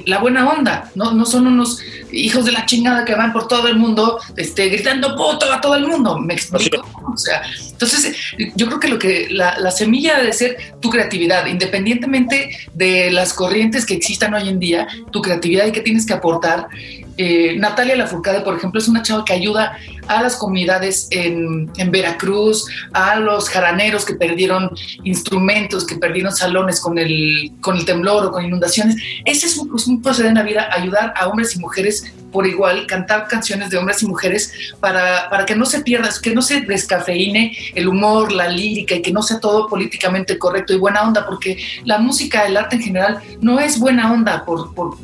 [0.05, 1.11] la buena onda, ¿no?
[1.11, 1.79] No son unos
[2.11, 5.75] hijos de la chingada que van por todo el mundo este, gritando puto a todo
[5.75, 6.83] el mundo, ¿me explico?
[7.13, 7.43] O sea,
[7.77, 8.15] entonces
[8.55, 13.33] yo creo que lo que la, la, semilla debe ser tu creatividad, independientemente de las
[13.33, 16.69] corrientes que existan hoy en día, tu creatividad y qué tienes que aportar
[17.17, 22.65] eh, Natalia Lafourcade, por ejemplo, es una chava que ayuda a las comunidades en, Veracruz,
[22.93, 24.69] a los jaraneros que perdieron
[25.03, 28.95] instrumentos, que perdieron salones con el, con el temblor o con inundaciones.
[29.25, 32.85] Ese es un, un proceder en la vida, ayudar a hombres y mujeres por igual,
[32.87, 36.61] cantar canciones de hombres y mujeres para, para que no se pierda, que no se
[36.61, 41.25] descafeine el humor, la lírica y que no sea todo políticamente correcto y buena onda,
[41.25, 44.97] porque la música, el arte en general, no es buena onda por, por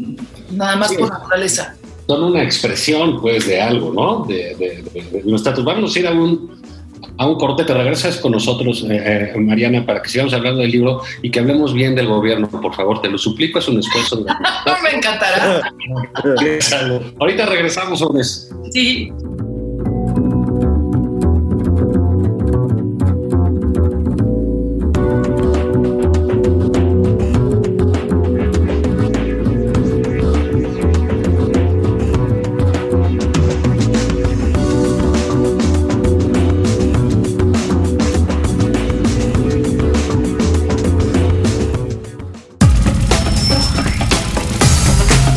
[0.51, 1.75] nada más por naturaleza
[2.07, 4.25] son una expresión, pues, de algo, ¿no?
[4.25, 5.63] De, de, de, estatus.
[5.63, 6.61] Vamos a ir a un,
[7.17, 7.63] a un corte.
[7.63, 11.39] Te regresas con nosotros, eh, eh, Mariana, para que sigamos hablando del libro y que
[11.39, 13.01] hablemos bien del gobierno, por favor.
[13.01, 14.17] Te lo suplico, es un esfuerzo.
[14.17, 14.25] De...
[14.83, 15.61] Me encantará.
[17.19, 18.51] Ahorita regresamos, hombres.
[18.71, 19.11] Sí.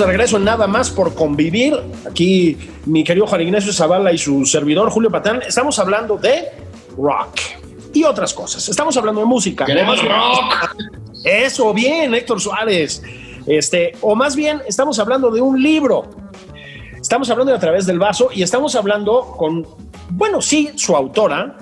[0.00, 1.74] De regreso en Nada más por convivir.
[2.10, 5.42] Aquí mi querido Juan Ignacio Zavala y su servidor Julio Patán.
[5.46, 6.48] Estamos hablando de
[6.96, 7.38] rock
[7.92, 8.68] y otras cosas.
[8.68, 9.66] Estamos hablando de música.
[9.66, 10.74] ¡Queremos rock!
[11.24, 13.02] Eso, bien, Héctor Suárez.
[13.46, 16.08] Este, o más bien, estamos hablando de un libro.
[16.98, 19.66] Estamos hablando de A través del vaso y estamos hablando con,
[20.10, 21.58] bueno, sí, su autora,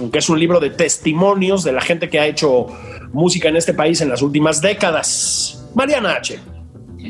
[0.00, 2.66] aunque es un libro de testimonios de la gente que ha hecho
[3.12, 5.64] música en este país en las últimas décadas.
[5.74, 6.38] Mariana H.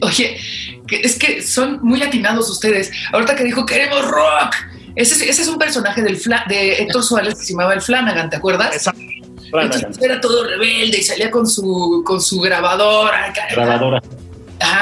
[0.03, 0.37] Oye,
[0.91, 2.91] es que son muy atinados ustedes.
[3.13, 4.55] Ahorita que dijo queremos rock.
[4.97, 7.81] Ese, es- ese es un personaje del Fla- de Héctor Suárez que se llamaba el
[7.83, 8.75] Flanagan, ¿te acuerdas?
[8.75, 9.01] Exacto.
[10.03, 13.33] Era todo rebelde y salía con su, con su grabadora.
[13.51, 14.03] Grabadora.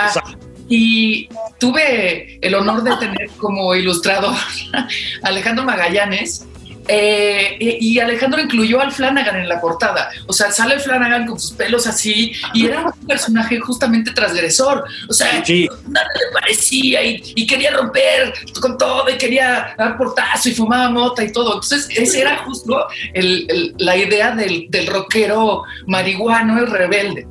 [0.07, 0.39] Exacto.
[0.69, 4.35] Y tuve el honor de tener como ilustrador
[4.73, 4.87] a
[5.29, 6.47] Alejandro Magallanes.
[6.89, 10.11] Eh, y Alejandro incluyó al Flanagan en la portada.
[10.27, 14.85] O sea, sale Flanagan con sus pelos así y era un personaje justamente transgresor.
[15.09, 15.69] O sea, Sí.
[15.89, 20.91] nada le parecía y, y quería romper con todo y quería dar portazo y fumaba
[20.91, 21.55] mota y todo.
[21.55, 27.27] Entonces, esa era justo el- el- la idea del, del rockero marihuano y rebelde.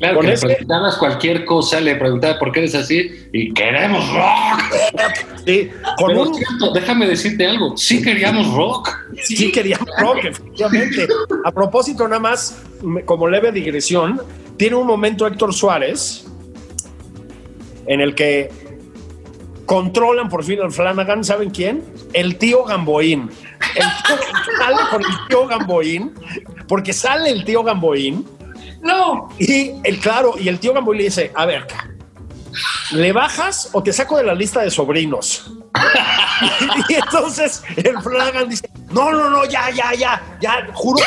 [0.00, 3.52] Claro, Con que ese- le preguntabas cualquier cosa, le preguntaba por qué eres así y
[3.54, 4.62] queremos rock.
[5.46, 8.90] Sí, con Pero un, es cierto, déjame decirte algo, sí queríamos rock.
[9.22, 11.06] Sí, queríamos rock, efectivamente.
[11.44, 14.20] A propósito, nada más, me- como leve digresión,
[14.58, 16.26] tiene un momento Héctor Suárez
[17.86, 18.50] en el que
[19.66, 21.82] controlan por fin al Flanagan, ¿saben quién?
[22.12, 23.30] El tío Gamboín.
[23.74, 24.16] El tío-
[24.58, 26.12] sale con el tío Gamboín,
[26.68, 28.26] porque sale el tío Gamboín
[28.82, 31.66] No, y el claro, y el tío Gamboín le dice, a ver,
[32.92, 35.52] ¿le bajas o te saco de la lista de sobrinos?
[36.88, 41.04] y entonces el Flanagan dice, no, no, no, ya, ya, ya, ya, juro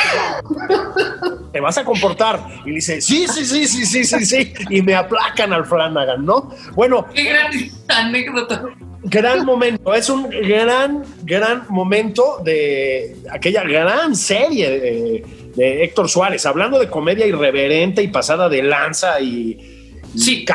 [0.68, 2.40] que te vas a comportar.
[2.66, 4.54] Y dice, sí, sí, sí, sí, sí, sí, sí.
[4.70, 6.52] Y me aplacan al Flanagan, ¿no?
[6.74, 7.52] Bueno, qué gran
[7.90, 8.64] anécdota.
[9.04, 16.46] gran momento, es un gran, gran momento de aquella gran serie de, de Héctor Suárez,
[16.46, 20.46] hablando de comedia irreverente y pasada de lanza y, Sí.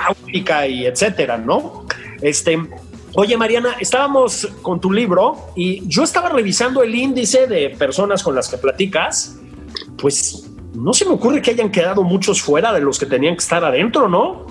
[0.69, 1.87] y etcétera, ¿no?
[2.23, 2.59] Este,
[3.15, 8.35] oye Mariana, estábamos con tu libro y yo estaba revisando el índice de personas con
[8.35, 9.37] las que platicas,
[9.97, 13.43] pues no se me ocurre que hayan quedado muchos fuera de los que tenían que
[13.43, 14.47] estar adentro, ¿no?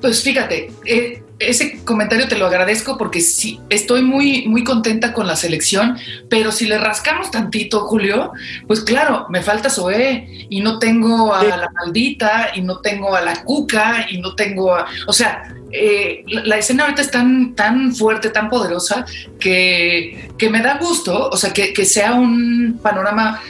[0.00, 5.26] Pues fíjate, eh, ese comentario te lo agradezco porque sí, estoy muy, muy contenta con
[5.26, 5.96] la selección,
[6.28, 8.32] pero si le rascamos tantito, Julio,
[8.66, 11.46] pues claro, me falta Zoé y no tengo a Sí.
[11.48, 14.86] la maldita y no tengo a la cuca y no tengo a...
[15.06, 19.04] O sea, eh, la, la escena ahorita es tan, tan fuerte, tan poderosa,
[19.38, 23.40] que, que me da gusto, o sea, que, que sea un panorama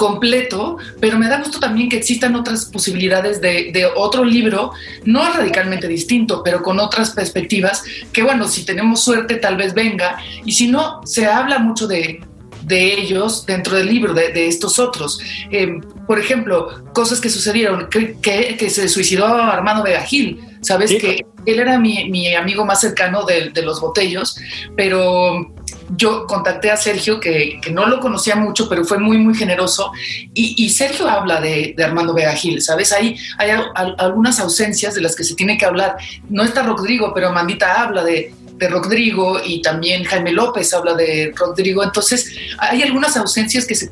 [0.00, 4.72] completo, pero me da gusto también que existan otras posibilidades de, otro libro,
[5.04, 10.16] no radicalmente distinto, pero con otras perspectivas, que bueno, si tenemos suerte tal vez venga,
[10.42, 12.24] y si no, se habla mucho de,
[12.62, 15.20] de ellos dentro del libro, de, de estos otros.
[15.50, 20.90] Eh, por ejemplo, cosas que sucedieron, que, que, que se suicidó Armando Vega Gil, ¿sabes?
[20.90, 20.98] Sí.
[20.98, 24.36] Que él era mi, mi amigo más cercano de, de los botellos,
[24.76, 25.54] pero
[25.96, 29.90] yo contacté a Sergio, que, que, no lo conocía mucho, pero fue muy, muy generoso.
[30.34, 32.92] Y, y Sergio habla de, de, Armando Vega Gil, ¿sabes?
[32.92, 35.96] Hay, hay a, a, algunas ausencias de las que se tiene que hablar.
[36.28, 41.32] No está Rodrigo, pero Mandita habla de, de Rodrigo y también Jaime López habla de
[41.34, 41.82] Rodrigo.
[41.82, 43.90] Entonces, hay algunas ausencias que se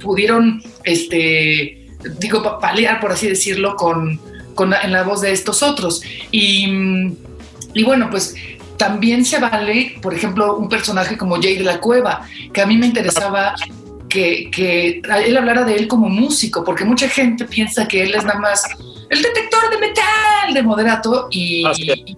[0.00, 4.20] pudieron, este, digo, paliar, por así decirlo, con,
[4.58, 6.02] con la, en la voz de estos otros.
[6.32, 6.66] Y,
[7.74, 8.34] y bueno, pues
[8.76, 12.76] también se vale, por ejemplo, un personaje como Jay de la Cueva, que a mí
[12.76, 13.54] me interesaba
[14.08, 18.24] que, que, él hablara de él como músico, porque mucha gente piensa que él es
[18.24, 18.64] nada más
[19.10, 22.16] el detector de metal de Moderato y, y,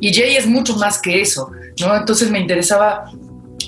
[0.00, 1.94] y Jay es mucho más que eso, ¿no?
[1.94, 3.04] Entonces me interesaba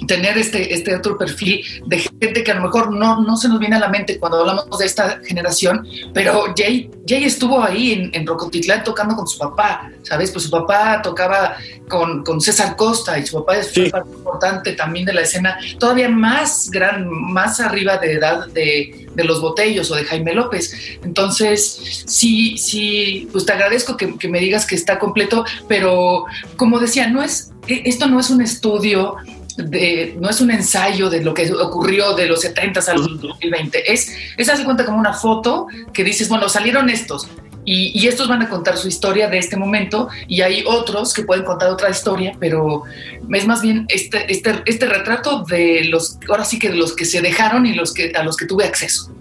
[0.06, 3.58] tener este, este otro perfil de gente que a lo mejor no, no se nos
[3.58, 8.10] viene a la mente cuando hablamos de esta generación, pero Jay, Jay estuvo ahí en,
[8.14, 10.30] en Rocotitlán tocando con su papá, ¿sabes?
[10.30, 11.56] Pues su papá tocaba
[11.88, 13.90] con, con César Costa y su papá es Sí.
[13.90, 19.24] parte importante también de la escena, todavía más gran, más arriba de edad de, de
[19.24, 20.72] los Botellos o de Jaime López.
[21.02, 26.24] Entonces, sí, sí, pues te agradezco que, que me digas que está completo, pero
[26.56, 29.16] como decía, no es, e- esto no es un estudio
[29.64, 33.92] de, no es un ensayo de lo que ocurrió de los 70 al 2020.
[33.92, 37.28] Es, es hace cuenta como una foto que dices, bueno, salieron estos.
[37.64, 41.22] Y, y estos van a contar su historia de este momento y hay otros que
[41.22, 42.84] pueden contar otra historia, pero
[43.30, 47.04] es más bien este, este, este retrato de los, ahora sí que de los que
[47.04, 49.12] se dejaron y los que, a los que tuve acceso.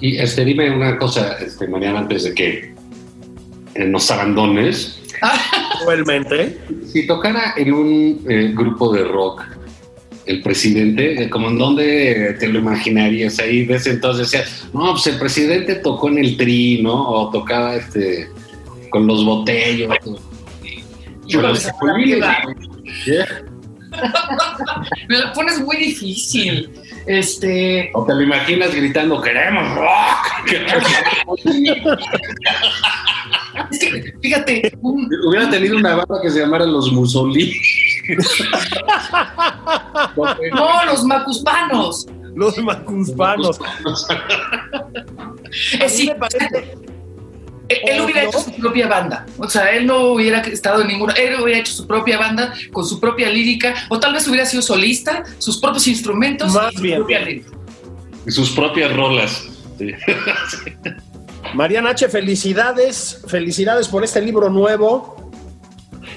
[0.00, 2.74] Y este, dime una cosa, este, Mariana, antes de que
[3.74, 4.98] eh, nos abandones.
[5.80, 6.58] Igualmente.
[6.86, 9.42] Si tocara en un eh, grupo de rock
[10.26, 15.06] el presidente, eh, como en dónde te lo imaginarías ahí, ves entonces decías, no, pues
[15.08, 17.08] el presidente tocó en el tri, ¿no?
[17.08, 18.28] O tocaba este
[18.90, 19.94] con los botellos.
[21.26, 21.56] Híjole, Con los.
[25.08, 26.70] Me la pones muy difícil.
[27.06, 30.46] Este, O te lo imaginas gritando, queremos rock.
[33.72, 37.54] es que, fíjate, un- Hubiera tenido una banda que se llamara Los Mussolini.
[40.54, 42.06] no, los macuspanos.
[42.34, 43.58] Los macuspanos.
[45.80, 46.76] Eh, sí, parece-
[47.68, 49.24] él él hubiera hecho su propia banda.
[49.38, 51.12] O sea, él no hubiera estado en ninguna.
[51.14, 53.74] Él hubiera hecho su propia banda con su propia lírica.
[53.88, 56.98] O tal vez hubiera sido solista, sus propios instrumentos Más y su bien.
[56.98, 57.48] propia lírica.
[58.26, 59.44] Y sus propias rolas.
[59.78, 59.90] Sí.
[61.54, 65.16] Mariana H., felicidades, felicidades por este libro nuevo.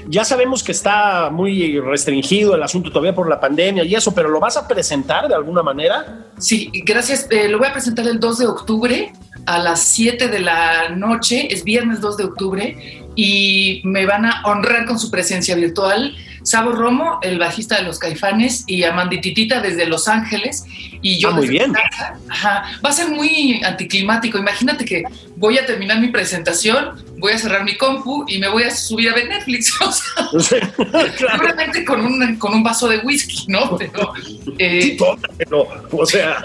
[0.08, 4.30] Ya sabemos que está muy restringido el asunto todavía por la pandemia y eso, pero
[4.30, 6.26] ¿lo vas a presentar de alguna manera?
[6.38, 7.28] Sí, gracias.
[7.32, 9.14] Eh, lo voy a presentar el 2 de octubre
[9.46, 11.52] a las 7 de la noche.
[11.52, 16.16] Es viernes 2 de octubre y me van a honrar con su presencia virtual.
[16.44, 20.64] Sabo Romo, el bajista de los Caifanes, y Amandititita desde Los Ángeles.
[21.02, 21.74] Y yo Ah, muy bien.
[21.74, 22.20] casa.
[22.30, 22.66] Ajá.
[22.86, 24.38] Va a ser muy anticlimático.
[24.38, 25.04] Imagínate que
[25.38, 29.10] voy a terminar mi presentación, voy a cerrar mi compu y me voy a subir
[29.10, 29.74] a ver Netflix.
[30.34, 30.60] O sea,
[30.92, 33.78] claro, seguramente con un, con un vaso de whisky, ¿no?
[33.78, 34.14] Pero
[34.60, 34.98] eh,
[35.38, 36.44] pero, o sea,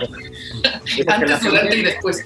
[1.08, 2.24] antes, durante y después.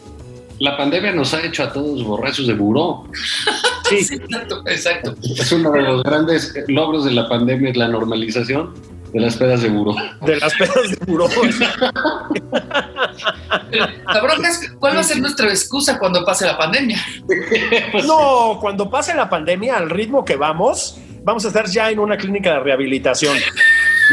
[0.61, 3.05] La pandemia nos ha hecho a todos borrachos de buró.
[3.89, 5.15] sí, Sí, exacto, exacto.
[5.23, 8.73] Es uno de los grandes logros de la pandemia, es la normalización
[9.15, 9.95] de las pedas de buró.
[10.23, 11.29] de las pedas de buró.
[14.07, 16.99] La bronca es cuál va a ser nuestra excusa cuando pase la pandemia.
[18.07, 22.17] No, cuando pase la pandemia, al ritmo que vamos, vamos a estar ya en una
[22.17, 23.37] clínica de rehabilitación.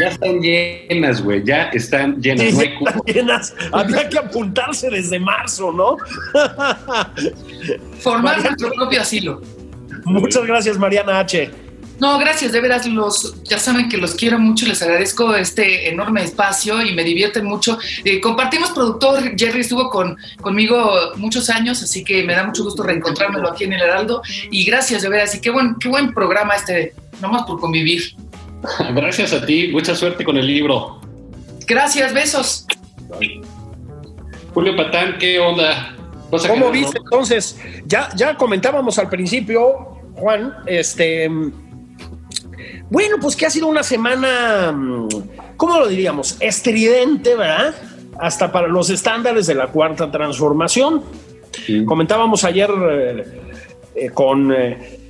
[0.00, 2.46] Ya están llenas, güey, ya están llenas.
[2.46, 2.90] Sí, No hay cupo.
[2.90, 3.54] están llenas.
[3.72, 5.96] Había que apuntarse desde marzo, ¿no?
[8.00, 8.50] Formar Mariana.
[8.50, 9.42] nuestro propio asilo.
[10.04, 11.50] Muchas gracias, Mariana H.
[12.00, 16.24] No, gracias, de veras, los, ya saben que los quiero mucho, les agradezco este enorme
[16.24, 17.78] espacio y me divierte mucho.
[18.04, 22.82] Eh, compartimos productor, Jerry estuvo con, conmigo muchos años, así que me da mucho gusto
[22.82, 24.20] reencontrármelo aquí en el Heraldo.
[24.50, 28.16] Y gracias, de veras, y qué buen, qué buen programa este, nomás por convivir.
[28.94, 31.00] Gracias a ti, mucha suerte con el libro.
[31.66, 32.66] Gracias, besos.
[34.54, 35.96] Julio Patán, ¿qué onda?
[36.30, 36.98] ¿Cómo quedar, viste?
[36.98, 37.04] no?
[37.04, 41.30] Entonces, ya, ya comentábamos al principio, Juan, este.
[42.90, 45.08] Bueno, pues que ha sido una semana, mm,
[45.56, 46.36] ¿cómo lo diríamos?
[46.40, 47.74] Estridente, ¿verdad?
[48.18, 51.02] Hasta para los estándares de la cuarta transformación.
[51.66, 51.84] Sí.
[51.84, 53.40] Comentábamos ayer eh,
[53.94, 55.01] eh, con eh,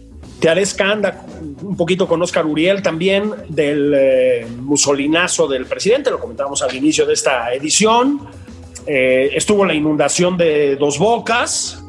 [0.43, 1.25] Teares Canda,
[1.63, 7.07] un poquito con Oscar Uriel también, del eh, musolinazo del presidente, lo comentábamos al inicio
[7.07, 8.27] de esta edición.
[8.85, 11.85] Eh, estuvo la inundación de Dos Bocas,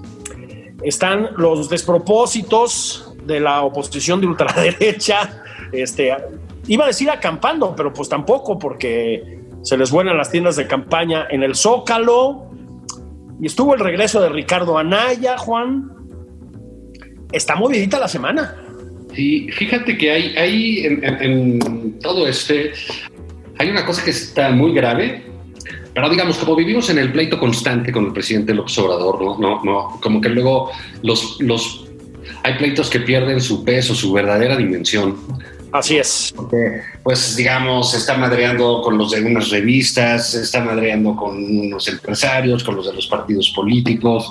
[0.84, 5.44] están los despropósitos de la oposición de ultraderecha.
[5.72, 6.16] Este,
[6.68, 11.26] iba a decir acampando, pero pues tampoco, porque se les vuelan las tiendas de campaña
[11.32, 12.52] en el Zócalo.
[13.42, 16.03] Y estuvo el regreso de Ricardo Anaya, Juan.
[17.34, 18.56] Está movidita la semana.
[19.16, 22.72] Sí, fíjate que hay, hay en, en- en todo este,
[23.60, 25.24] hay una cosa que está muy grave,
[25.94, 29.64] pero digamos, como vivimos en el pleito constante con el presidente López Obrador, no, no,
[29.64, 30.72] no, como que luego
[31.04, 31.86] los, los,
[32.44, 35.16] hay pleitos que pierden su peso, su verdadera dimensión.
[35.72, 36.32] Así es.
[36.36, 42.64] Porque, pues, digamos, está madreando con los de unas revistas, está madreando con unos empresarios,
[42.64, 44.30] con los de los partidos políticos.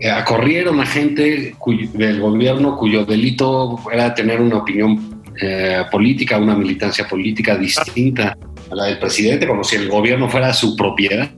[0.00, 6.38] Eh, acorrieron a gente cuyo- del gobierno cuyo delito era tener una opinión eh, política,
[6.38, 8.36] una militancia política distinta
[8.70, 11.30] a la del presidente, como si el gobierno fuera su propiedad,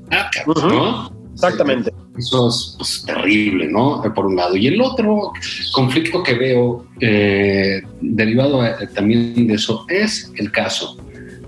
[0.46, 1.12] ¿no?
[1.34, 1.92] Exactamente.
[2.16, 4.02] Eso es pues, terrible, ¿no?
[4.14, 4.56] Por un lado.
[4.56, 5.32] Y el otro
[5.72, 10.96] conflicto que veo eh, derivado eh, también de eso es el caso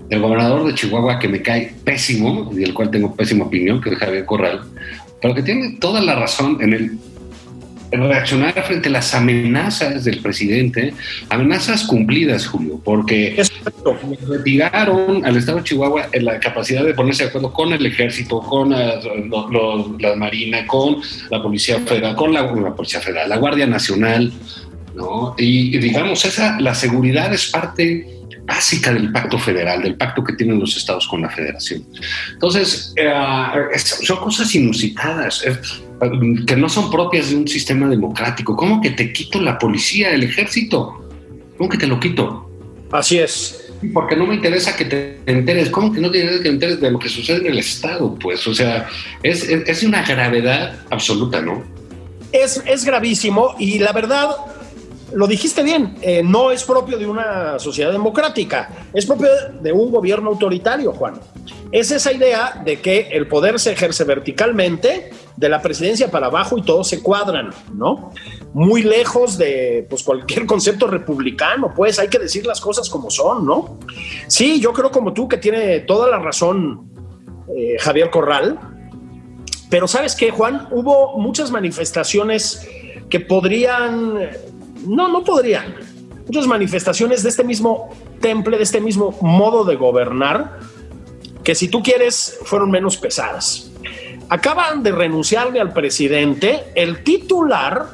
[0.09, 3.91] del gobernador de Chihuahua que me cae pésimo y del cual tengo pésima opinión, que
[3.91, 4.61] es Javier Corral,
[5.25, 6.99] pero que tiene toda la razón en el
[7.89, 10.93] reaccionar frente a las amenazas del presidente,
[11.29, 13.41] amenazas cumplidas, Julio, porque
[14.27, 18.69] retiraron al Estado de Chihuahua la capacidad de ponerse de acuerdo con el ejército, con
[18.69, 18.99] la,
[19.97, 20.97] la Marina, con
[21.31, 24.31] la Policía Federal, con la, Policía Federal, la Guardia Nacional,
[24.93, 25.33] ¿no?
[25.39, 28.14] Y, y digamos, esa, la seguridad es parte
[28.45, 31.83] básica del pacto federal, del pacto que tienen los estados con la federación.
[32.33, 33.11] Entonces, eh,
[33.77, 35.57] son cosas inusitadas, eh,
[36.45, 38.55] que no son propias de un sistema democrático.
[38.55, 41.09] ¿Cómo que te quito la policía, el ejército?
[41.57, 42.49] ¿Cómo que te lo quito?
[42.91, 43.73] Así es.
[43.93, 45.69] Porque no me interesa que te enteres.
[45.69, 48.15] ¿Cómo que no te interesa que te enteres de lo que sucede en el Estado?
[48.15, 48.87] Pues, o sea,
[49.23, 51.63] es, es, una gravedad absoluta, ¿no?
[52.31, 54.29] Es, es gravísimo y la verdad,
[55.15, 59.29] lo dijiste bien, eh, no es propio de una sociedad democrática, es propio
[59.61, 61.15] de un gobierno autoritario, Juan.
[61.71, 66.57] Es esa idea de que el poder se ejerce verticalmente, de la presidencia para abajo
[66.57, 68.11] y todos se cuadran, ¿no?
[68.53, 73.45] Muy lejos de pues, cualquier concepto republicano, pues hay que decir las cosas como son,
[73.45, 73.79] ¿no?
[74.27, 76.89] Sí, yo creo como tú que tiene toda la razón
[77.55, 78.59] eh, Javier Corral,
[79.69, 82.67] pero sabes qué, Juan, hubo muchas manifestaciones
[83.09, 84.19] que podrían
[84.87, 85.75] no, no podrían.
[86.25, 90.59] Muchas manifestaciones de este mismo temple, de este mismo modo de gobernar,
[91.43, 93.71] que si tú quieres fueron menos pesadas.
[94.29, 97.85] Acaban de renunciarle al presidente el titular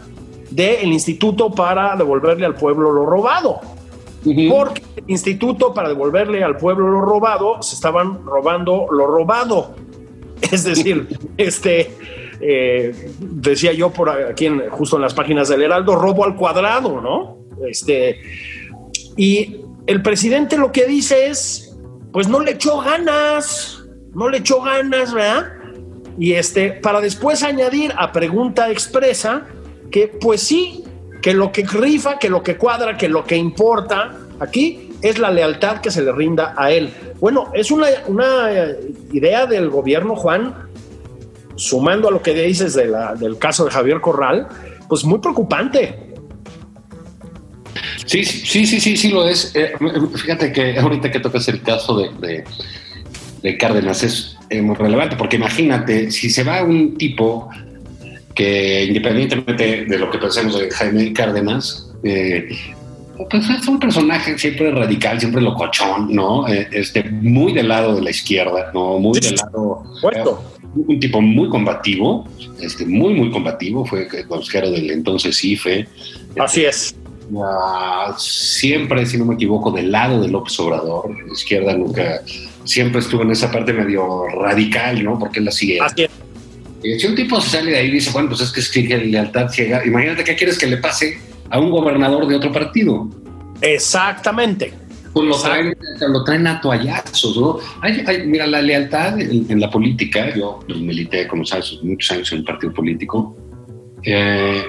[0.49, 3.59] del Instituto para devolverle al pueblo lo robado.
[4.49, 9.75] Porque el Instituto para devolverle al pueblo lo robado se estaban robando lo robado.
[10.41, 11.91] Es decir, este
[12.41, 17.37] eh, decía yo por aquí, justo en las páginas del Heraldo, robo al cuadrado, ¿no?
[17.67, 18.19] Este,
[19.15, 21.77] y el presidente lo que dice es,
[22.11, 23.83] pues no le echó ganas,
[24.13, 25.53] no le echó ganas, ¿verdad?
[26.17, 29.45] Y este, para después añadir a pregunta expresa
[29.91, 30.83] que, pues sí,
[31.21, 35.31] que lo que rifa, que lo que cuadra, que lo que importa aquí es la
[35.31, 36.93] lealtad que se le rinda a él.
[37.19, 37.87] Bueno, es una
[39.11, 40.70] idea del gobierno, Juan,
[41.61, 44.47] sumando a lo que dices de la, del caso de Javier Corral,
[44.89, 45.95] pues muy preocupante.
[48.05, 49.55] Sí, sí, sí, sí, sí lo es.
[49.55, 49.73] Eh,
[50.15, 52.43] fíjate que ahorita que tocas el caso de,
[53.43, 57.49] de, Cárdenas es muy relevante, porque imagínate, si se va un tipo
[58.33, 62.49] que independientemente de lo que pensemos de Jaime Cárdenas, eh,
[63.29, 66.47] pues es un personaje siempre radical, siempre locochón, ¿no?
[66.47, 68.97] Eh, este, muy del lado de la izquierda, ¿no?
[68.97, 69.83] Muy del lado
[70.75, 72.27] un tipo muy combativo,
[72.59, 75.87] este, muy, muy combativo, fue consejero del entonces IFE.
[76.39, 76.95] Así es.
[78.17, 82.21] siempre, si no me equivoco, del lado de López Obrador, la izquierda nunca,
[82.63, 85.17] siempre estuvo en esa parte medio radical, ¿no?
[85.19, 85.79] Porque él la sigue.
[85.81, 86.11] Así es.
[86.83, 88.81] Y si un tipo sale de ahí y dice, bueno, pues es que es que
[88.97, 91.19] lealtad ciega, imagínate qué quieres que le pase
[91.49, 93.07] a un gobernador de otro partido.
[93.61, 94.73] Exactamente.
[95.13, 97.59] Pues lo traen, lo traen a toallazos, ¿no?
[98.25, 102.73] mira, la lealtad en, la política, yo milité, como sabes, muchos años en el partido
[102.73, 103.35] político.
[104.03, 104.63] Eh,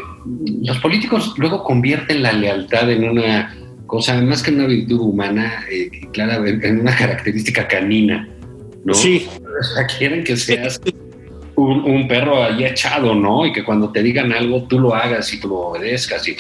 [0.65, 5.91] los políticos luego convierten la lealtad en una cosa, más que una virtud humana, eh,
[6.13, 8.29] clara, en una característica canina,
[8.85, 8.95] ¿no?
[8.95, 9.29] Sí.
[9.39, 10.81] O sea, quieren que seas
[11.63, 13.47] un, perro ahí echado, ¿no?
[13.47, 16.27] Y que cuando te digan algo tú lo hagas y tú lo obedezcas.
[16.29, 16.37] Y,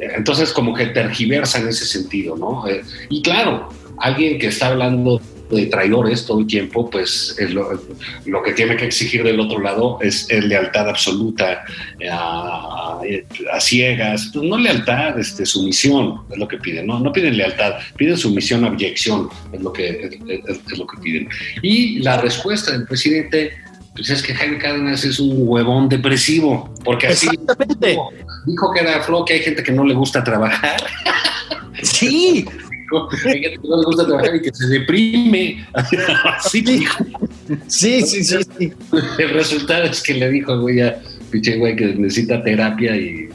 [0.00, 2.66] entonces como que tergiversa en ese sentido, ¿no?
[2.66, 3.68] Eh, y claro,
[3.98, 5.20] alguien que está hablando
[5.50, 10.28] de traidores todo el tiempo, pues lo, que tiene que exigir del otro lado es,
[10.30, 11.64] lealtad absoluta
[12.10, 13.00] a,
[13.58, 18.16] ciegas, pues no lealtad, este, sumisión es lo que piden, no, no piden lealtad, piden
[18.16, 20.20] sumisión, abyección es lo que
[20.68, 21.28] es lo que piden.
[21.62, 23.52] Y la respuesta del presidente
[24.00, 27.28] pues es que Jaime Cárdenas es un huevón depresivo, porque así
[28.46, 30.82] dijo, que era flow, que hay gente que no le gusta trabajar.
[31.82, 32.46] Sí.
[33.26, 35.68] hay gente que no le gusta trabajar y que se deprime.
[36.24, 37.04] Así dijo.
[37.66, 38.72] Sí, sí, sí, sí.
[39.18, 40.98] El resultado es que le dijo, güey, ya,
[41.30, 43.28] pinche güey, que necesita terapia y,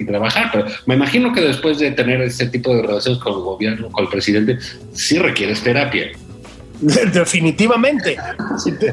[0.00, 0.50] y trabajar.
[0.52, 4.06] Pero me imagino que después de tener este tipo de relaciones con el gobierno, con
[4.06, 4.58] el presidente,
[4.92, 6.10] sí requieres terapia.
[7.12, 8.16] Definitivamente.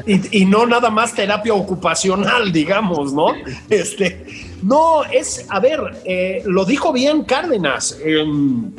[0.06, 3.28] Y, no nada más terapia ocupacional, digamos, ¿no?
[3.68, 4.24] Este,
[4.62, 7.98] no, es, a ver, eh, lo dijo bien Cárdenas.
[8.04, 8.72] Em,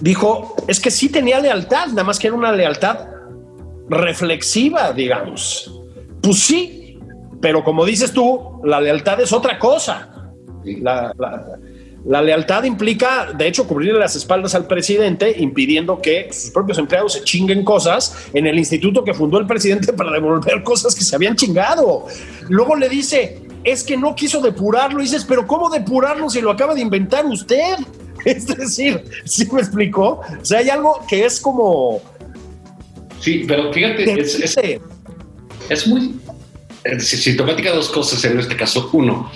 [0.00, 3.06] dijo, es que sí tenía lealtad, nada más que era una lealtad
[3.88, 5.80] reflexiva, digamos.
[6.22, 6.98] Pues sí,
[7.40, 10.32] pero como dices tú, la lealtad es otra cosa.
[10.64, 11.12] La,
[12.04, 17.22] lealtad implica, de hecho, cubrirle las espaldas al presidente, impidiendo que sus propios empleados se
[17.22, 21.36] chinguen cosas en el instituto que fundó el presidente para devolver cosas que se habían
[21.36, 22.06] chingado.
[22.48, 25.00] Luego le dice, es que no quiso depurarlo.
[25.00, 27.76] Y dices, pero ¿cómo depurarlo si lo acaba de inventar usted?
[28.24, 30.20] Es decir, ¿sí me explicó?
[30.40, 32.00] O sea, hay algo que es como...
[33.18, 34.56] Sí, pero fíjate, es,
[35.68, 36.14] es, muy
[37.00, 38.90] sintomática dos cosas en este caso.
[38.92, 39.28] Uno,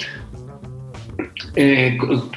[1.56, 1.96] eh,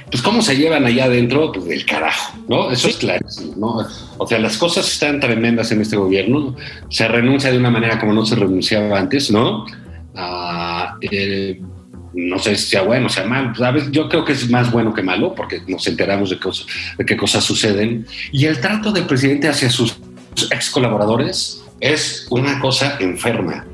[0.09, 2.71] pues cómo se llevan allá adentro, pues del carajo, ¿no?
[2.71, 3.25] Eso es claro,
[3.57, 3.85] ¿no?
[4.17, 6.55] O sea, las cosas están tremendas en este gobierno,
[6.89, 9.65] se renuncia de una manera como no se renunciaba antes, ¿no?
[10.15, 11.61] Ah, eh,
[12.13, 14.93] no sé si sea bueno o sea malo, pues, yo creo que es más bueno
[14.93, 16.65] que malo porque nos enteramos de, cosas,
[16.97, 18.07] de qué cosas suceden.
[18.31, 19.97] Y el trato del presidente hacia sus
[20.49, 23.65] ex colaboradores es una cosa enferma.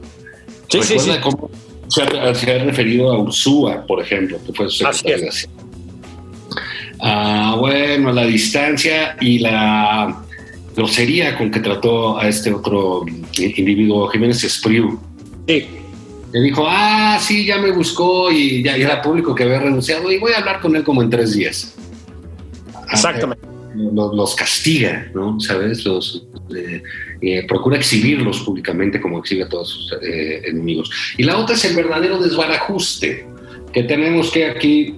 [0.69, 1.11] Sí, sí, sí.
[1.21, 1.51] cómo
[1.88, 5.49] se ha, referido a Ursúa, por ejemplo, que fue su secretario
[6.99, 10.23] Ah, bueno, la distancia y la
[10.75, 13.03] grosería con que trató a este otro
[13.38, 14.99] individuo, Jiménez Espriu.
[15.47, 15.67] Sí
[16.36, 20.19] le dijo, ah, sí, ya me buscó y ya era público que había renunciado y
[20.19, 21.73] voy a hablar con él como en tres días.
[22.91, 23.47] Exactamente.
[23.73, 25.39] Los, castiga, ¿no?
[25.39, 25.86] ¿Sabes?
[25.86, 26.83] Los eh,
[27.26, 30.89] eh, procura exhibirlos públicamente como exhibe a todos sus eh, enemigos.
[31.17, 33.26] Y la otra es el verdadero desbarajuste
[33.73, 34.95] que tenemos que aquí,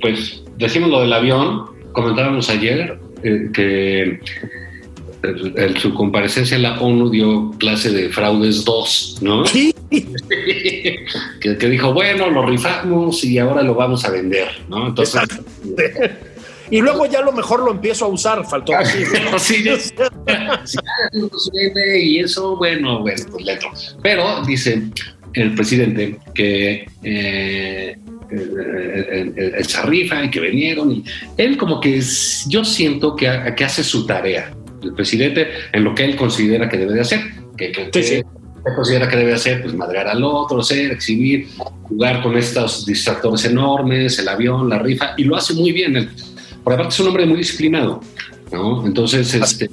[0.00, 4.20] pues decimos lo del avión, comentábamos ayer que
[5.32, 9.46] en su comparecencia en la ONU dio clase de fraudes 2, ¿no?
[9.46, 9.74] Sí.
[11.40, 14.88] que, dijo, bueno, lo rifamos y ahora lo vamos a vender, ¿no?
[14.88, 15.22] Entonces.
[16.70, 19.04] Y luego ya a lo mejor lo empiezo a usar, faltó así.
[19.38, 19.64] sí,
[22.00, 23.58] y eso, bueno, bueno, pues le
[24.02, 24.82] Pero dice
[25.34, 27.98] el presidente que eh,
[29.56, 31.04] esa rifa y que vinieron y
[31.36, 32.00] él como que
[32.48, 34.52] yo siento que, que hace su tarea
[34.84, 37.20] el presidente en lo que él considera que debe de hacer.
[37.56, 37.72] Que,
[38.74, 41.48] considera que debe hacer, pues madrear al otro, hacer, exhibir,
[41.82, 45.96] jugar con estos distractores enormes, el avión, la rifa, y lo hace muy bien.
[45.96, 46.10] El,
[46.64, 48.00] por aparte es un hombre muy disciplinado,
[48.50, 48.86] ¿no?
[48.86, 49.70] Entonces, este,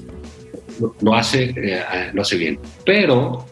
[0.99, 2.59] lo, hace, eh, lo hace bien.
[2.85, 3.45] Pero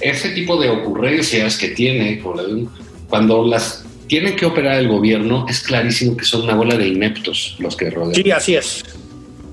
[0.00, 2.22] ese tipo de ocurrencias que tiene,
[3.08, 7.56] cuando las tienen que operar el gobierno, es clarísimo que son una bola de ineptos
[7.58, 8.14] los que rodean.
[8.14, 8.84] Sí, así es.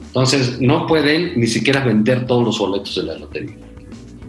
[0.08, 3.56] Entonces, no pueden ni siquiera vender todos los boletos de la lotería.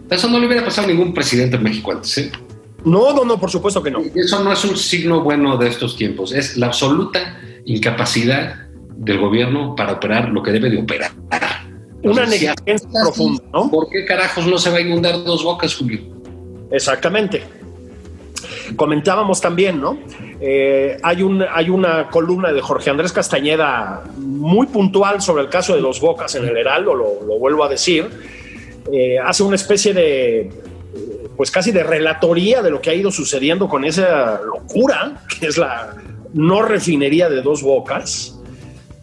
[0.09, 2.17] Eso no le hubiera pasado a ningún presidente en México antes.
[2.17, 2.31] ¿eh?
[2.83, 4.01] No, no, no, por supuesto que no.
[4.15, 6.33] Eso no es un signo bueno de estos tiempos.
[6.33, 11.11] Es la absoluta incapacidad del gobierno para operar lo que debe de operar.
[12.03, 13.69] Una negligencia profunda, ¿no?
[13.69, 16.01] ¿Por qué carajos no se va a inundar dos bocas, Julio?
[16.71, 17.43] Exactamente.
[18.75, 19.97] Comentábamos también, ¿no?
[20.39, 25.75] Eh, hay, un, hay una columna de Jorge Andrés Castañeda muy puntual sobre el caso
[25.75, 28.09] de los Bocas en el Heraldo, lo, vuelvo a decir.
[28.91, 30.49] Eh, hace una especie de,
[31.37, 35.57] pues casi de relatoría de lo que ha ido sucediendo con esa locura, que es
[35.57, 35.95] la
[36.33, 38.39] no refinería de dos bocas,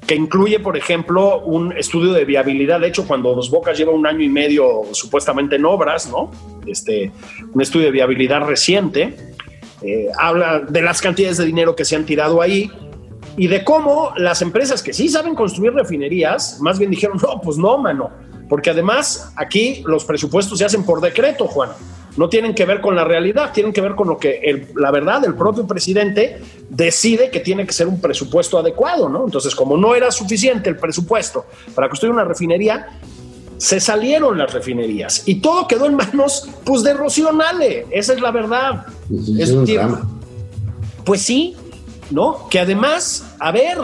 [0.08, 2.80] que incluye, por ejemplo, un estudio de viabilidad.
[2.80, 6.30] De hecho, cuando Dos Bocas lleva un año y medio supuestamente en obras, ¿no?
[6.66, 7.12] Este,
[7.52, 9.34] un estudio de viabilidad reciente,
[9.82, 12.70] eh, habla de las cantidades de dinero que se han tirado ahí
[13.36, 17.58] y de cómo las empresas que sí saben construir refinerías, más bien dijeron, no, pues
[17.58, 18.10] no, mano,
[18.48, 21.70] porque además aquí los presupuestos se hacen por decreto, Juan.
[22.18, 25.24] No tienen que ver con la realidad, tienen que ver con lo que la verdad
[25.24, 26.38] el propio presidente
[26.68, 29.24] decide que tiene que ser un presupuesto adecuado, ¿no?
[29.24, 32.88] Entonces, como no era suficiente el presupuesto para construir una refinería,
[33.56, 38.20] se salieron las refinerías y todo quedó en manos pues de Rocío Nale, esa es
[38.20, 38.86] la verdad.
[39.38, 39.54] es
[41.04, 41.56] pues sí,
[42.10, 42.48] ¿no?
[42.50, 43.78] Que además, a ver,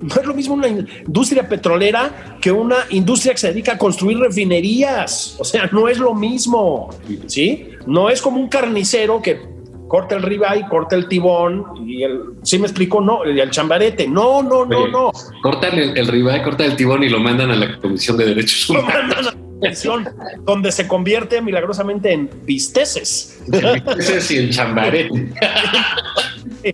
[0.00, 4.18] no es lo mismo una industria petrolera que una industria que se dedica a construir
[4.18, 5.36] refinerías.
[5.38, 6.90] O sea, no es lo mismo,
[7.26, 7.70] ¿sí?
[7.86, 9.40] No es como un carnicero que
[9.88, 13.00] corta el ribeye, corta el tibón y el, ¿sí me explico?
[13.00, 14.06] No, el, chambarete.
[14.06, 15.12] No, no, no, no.
[15.42, 18.68] Cortan el, el ribeye, cortan el tibón y lo mandan a la Comisión de Derechos
[18.68, 18.88] Humanos.
[18.88, 20.08] Lo mandan a la comisión,
[20.42, 23.40] donde se convierte milagrosamente en bisteces.
[23.46, 25.32] Bisteces y en chambarete.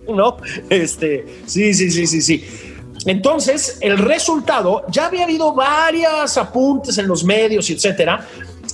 [0.09, 0.37] ¿No?
[0.69, 2.72] Este, sí, sí, sí, sí, sí.
[3.05, 8.25] Entonces, el resultado, ya había habido varios apuntes en los medios, etcétera,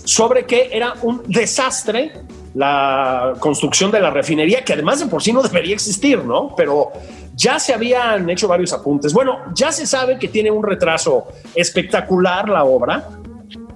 [0.04, 2.14] sobre que era un desastre
[2.54, 6.56] la construcción de la refinería, que además de por sí no debería existir, ¿no?
[6.56, 6.92] Pero
[7.36, 9.14] ya se habían hecho varios apuntes.
[9.14, 13.10] Bueno, ya se sabe que tiene un retraso espectacular la obra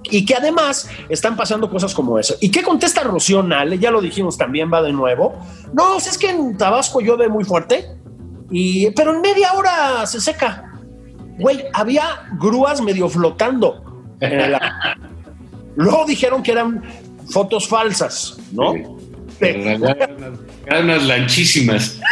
[0.03, 2.35] y que además están pasando cosas como eso.
[2.41, 3.45] ¿Y qué contesta Rocío?
[3.79, 5.33] Ya lo dijimos también, va de nuevo.
[5.71, 7.85] No, es que en Tabasco llueve muy fuerte,
[8.53, 10.71] y, pero en media hora se seca.
[11.39, 14.05] Güey, había grúas medio flotando.
[15.75, 16.83] Luego dijeron que eran
[17.31, 18.75] fotos falsas, ¿no?
[19.39, 21.99] Eran unas lanchísimas.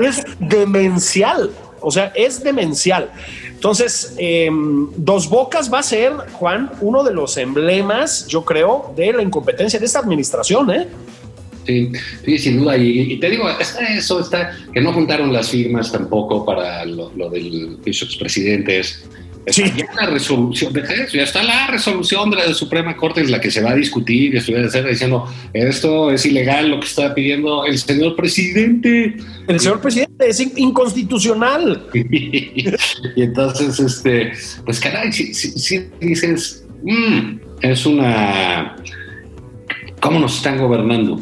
[0.00, 1.50] Es demencial.
[1.82, 3.10] O sea, es demencial.
[3.50, 9.12] Entonces, em, Dos Bocas va a ser, Juan, uno de los emblemas, yo creo, de
[9.12, 10.88] la incompetencia de esta administración, ¿eh?
[11.66, 11.92] Sí,
[12.24, 12.76] sí, sin duda.
[12.76, 17.30] Y, te digo, está eso, está que no juntaron las firmas tampoco para lo, lo
[17.30, 19.04] del Bishops Presidentes.
[19.48, 19.64] Sí.
[19.76, 20.72] Ya la resolución,
[21.12, 24.36] ya está la resolución de la Suprema Corte en la que se va a discutir,
[24.36, 29.16] estuviera diciendo esto es ilegal lo que está pidiendo el señor presidente.
[29.48, 31.88] El señor presidente es inconstitucional.
[31.92, 34.32] y entonces, este,
[34.64, 38.76] pues caray, si, dices, mm, es una,
[40.00, 41.20] ¿cómo nos están gobernando?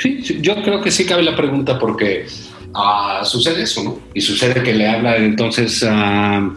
[0.00, 2.26] Sí, yo creo que sí cabe la pregunta porque
[2.74, 3.98] uh, sucede eso, ¿no?
[4.14, 6.50] Y sucede que le habla entonces a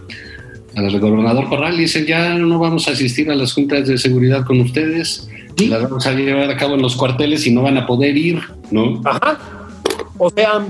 [0.76, 4.60] al gobernador Corral dicen ya no vamos a asistir a las juntas de seguridad con
[4.60, 5.30] ustedes,
[5.60, 8.42] las vamos a llevar a cabo en los cuarteles y no van a poder ir,
[8.72, 9.02] ¿no?
[9.06, 9.38] Ajá.
[10.18, 10.66] O sea,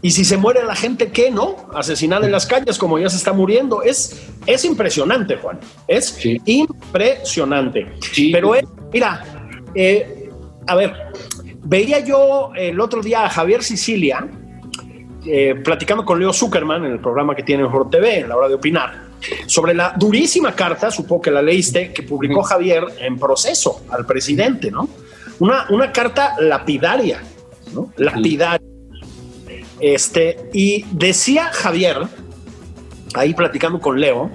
[0.00, 1.56] y si se muere la gente, ¿qué, no?
[1.74, 3.82] Asesinada en las calles como ya se está muriendo.
[3.82, 5.58] Es, es impresionante, Juan.
[5.88, 7.86] Es impresionante.
[8.32, 8.52] Pero
[8.92, 9.24] mira,
[9.74, 10.15] eh,
[10.66, 10.92] a ver,
[11.62, 14.26] veía yo el otro día a Javier Sicilia,
[15.24, 18.48] eh, platicando con Leo Zuckerman en el programa que tiene en TV, en la hora
[18.48, 19.06] de opinar,
[19.46, 24.70] sobre la durísima carta, supongo que la leíste, que publicó Javier en proceso al presidente,
[24.70, 24.88] ¿no?
[25.38, 27.22] Una, una carta lapidaria,
[27.72, 27.92] ¿no?
[27.96, 28.66] Lapidaria.
[29.80, 31.98] Este, y decía Javier,
[33.14, 34.30] ahí platicando con Leo,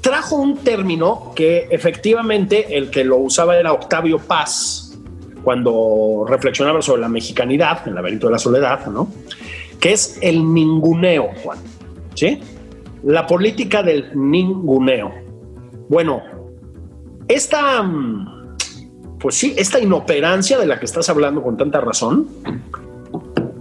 [0.00, 4.89] trajo un término que efectivamente el que lo usaba era Octavio Paz,
[5.42, 9.08] cuando reflexionaba sobre la mexicanidad, el laberinto de la soledad, ¿no?
[9.80, 11.58] que es el ninguneo, Juan.
[12.14, 12.40] ¿Sí?
[13.02, 15.12] La política del ninguneo.
[15.88, 16.22] Bueno,
[17.26, 18.56] esta, mm,
[19.18, 22.28] pues sí, esta inoperancia de la que estás hablando con tanta razón,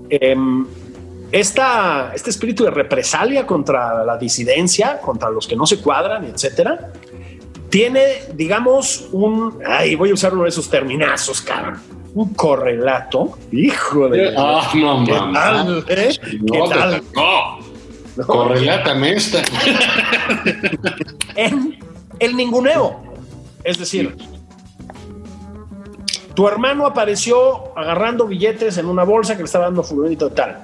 [0.09, 0.65] em,
[1.31, 6.91] esta, este espíritu de represalia contra la disidencia, contra los que no se cuadran, etcétera,
[7.69, 9.59] tiene, digamos, un.
[9.65, 11.79] Ay, voy a usar uno de esos terminazos, cabrón
[12.13, 13.37] un correlato.
[13.51, 14.33] Hijo de.
[14.37, 15.85] Ah, no, ¿Qué tal?
[15.87, 16.09] Eh?
[16.41, 17.03] No, ¿Qué tal?
[17.15, 18.25] No.
[18.25, 19.41] Correlátame esta.
[21.35, 21.79] en
[22.19, 23.01] el ninguneo.
[23.63, 24.17] Es decir,
[26.33, 30.61] tu hermano apareció agarrando billetes en una bolsa que le estaba dando fulanito tal.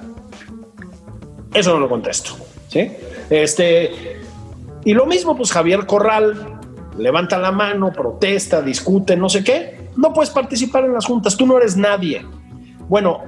[1.54, 2.36] Eso no lo contesto.
[2.68, 2.90] ¿sí?
[3.30, 4.20] Este,
[4.84, 6.55] y lo mismo, pues Javier Corral
[6.98, 11.46] levanta la mano, protesta, discute, no sé qué no puedes participar en las juntas, tú
[11.46, 12.24] no eres nadie.
[12.88, 13.22] Bueno,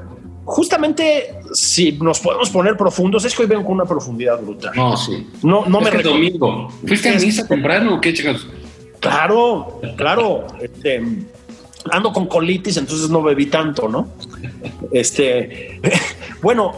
[0.44, 4.72] justamente si nos podemos poner profundos, es que hoy vengo con una profundidad brutal.
[4.76, 5.26] No, sí.
[5.42, 6.68] No, no me domingo.
[6.86, 8.46] ¿Fuiste a misa temprano o qué, chicos?
[9.00, 10.46] Claro, claro.
[10.60, 11.02] Este,
[11.90, 14.08] ando con colitis, entonces no bebí tanto, ¿no?
[14.92, 15.80] Este,
[16.42, 16.72] bueno,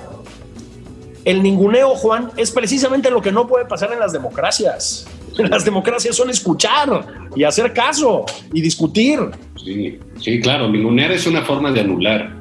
[1.24, 5.06] el ninguneo, Juan, es precisamente lo que no puede pasar en las democracias.
[5.50, 9.18] Las democracias son escuchar y hacer caso y discutir.
[9.64, 12.36] Sí, sí, claro, ningunear es una forma de anular.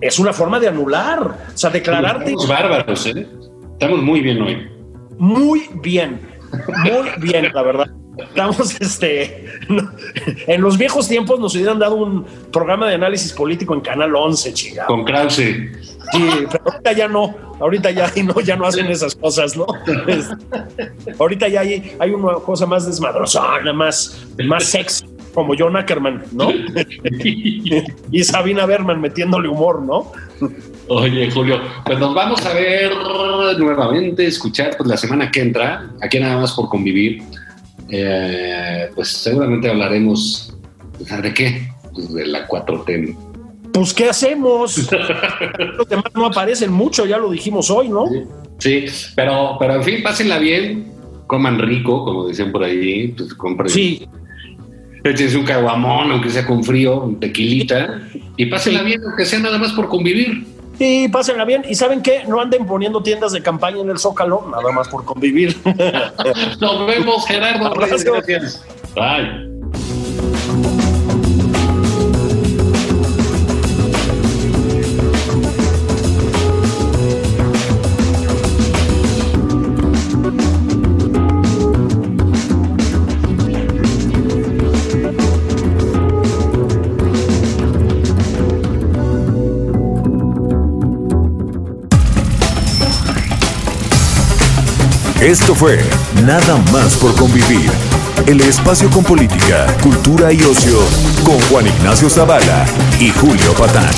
[0.00, 1.20] Es una forma de anular,
[1.54, 2.32] o sea, declararte.
[2.32, 3.26] Estamos bárbaros, ¿eh?
[3.72, 4.68] Estamos muy bien hoy.
[5.18, 6.20] Muy bien,
[6.84, 8.01] muy bien, la verdad.
[8.16, 9.46] Estamos, este,
[10.46, 14.52] en los viejos tiempos nos hubieran dado un programa de análisis político en Canal 11,
[14.52, 14.86] chica.
[14.86, 15.36] Con Krause.
[15.36, 19.66] Sí, pero ahorita ya no, ahorita ya no, ya no hacen esas cosas, ¿no?
[21.18, 26.50] ahorita ya hay, hay una cosa más desmadrosona, más, más sexy, como John Ackerman, ¿no?
[28.10, 30.12] y Sabina Berman metiéndole humor, ¿no?
[30.88, 32.92] Oye, Julio, pues nos vamos a ver
[33.58, 37.22] nuevamente, escuchar pues, la semana que entra, aquí nada más por convivir.
[37.88, 40.54] Eh, pues seguramente hablaremos
[40.98, 43.16] de qué, pues, de la 4T
[43.72, 44.90] pues ¿qué hacemos?
[45.76, 48.04] Los demás no aparecen mucho, ya lo dijimos hoy, ¿no?
[48.58, 48.84] Sí,
[49.16, 50.92] pero, pero en fin, pásenla bien,
[51.26, 53.70] coman rico, como decían por ahí, pues compren.
[53.70, 54.06] Sí.
[55.04, 59.58] Échense un caguamón, aunque sea con frío, un tequilita, y pásenla bien, aunque sea nada
[59.58, 60.44] más por convivir.
[60.82, 61.64] Sí, pásenla bien.
[61.68, 62.24] ¿Y saben qué?
[62.24, 65.56] No anden poniendo tiendas de campaña en el Zócalo, nada más por convivir.
[66.60, 67.72] Nos vemos, Gerardo.
[67.72, 68.66] Gracias.
[68.96, 69.51] Bye.
[95.22, 95.78] Esto fue
[96.24, 97.70] Nada más por convivir.
[98.26, 100.80] El espacio con política, cultura y ocio
[101.24, 102.66] con Juan Ignacio Zavala
[102.98, 103.88] y Julio Patán.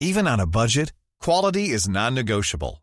[0.00, 2.82] Even on a budget, quality is non-negotiable.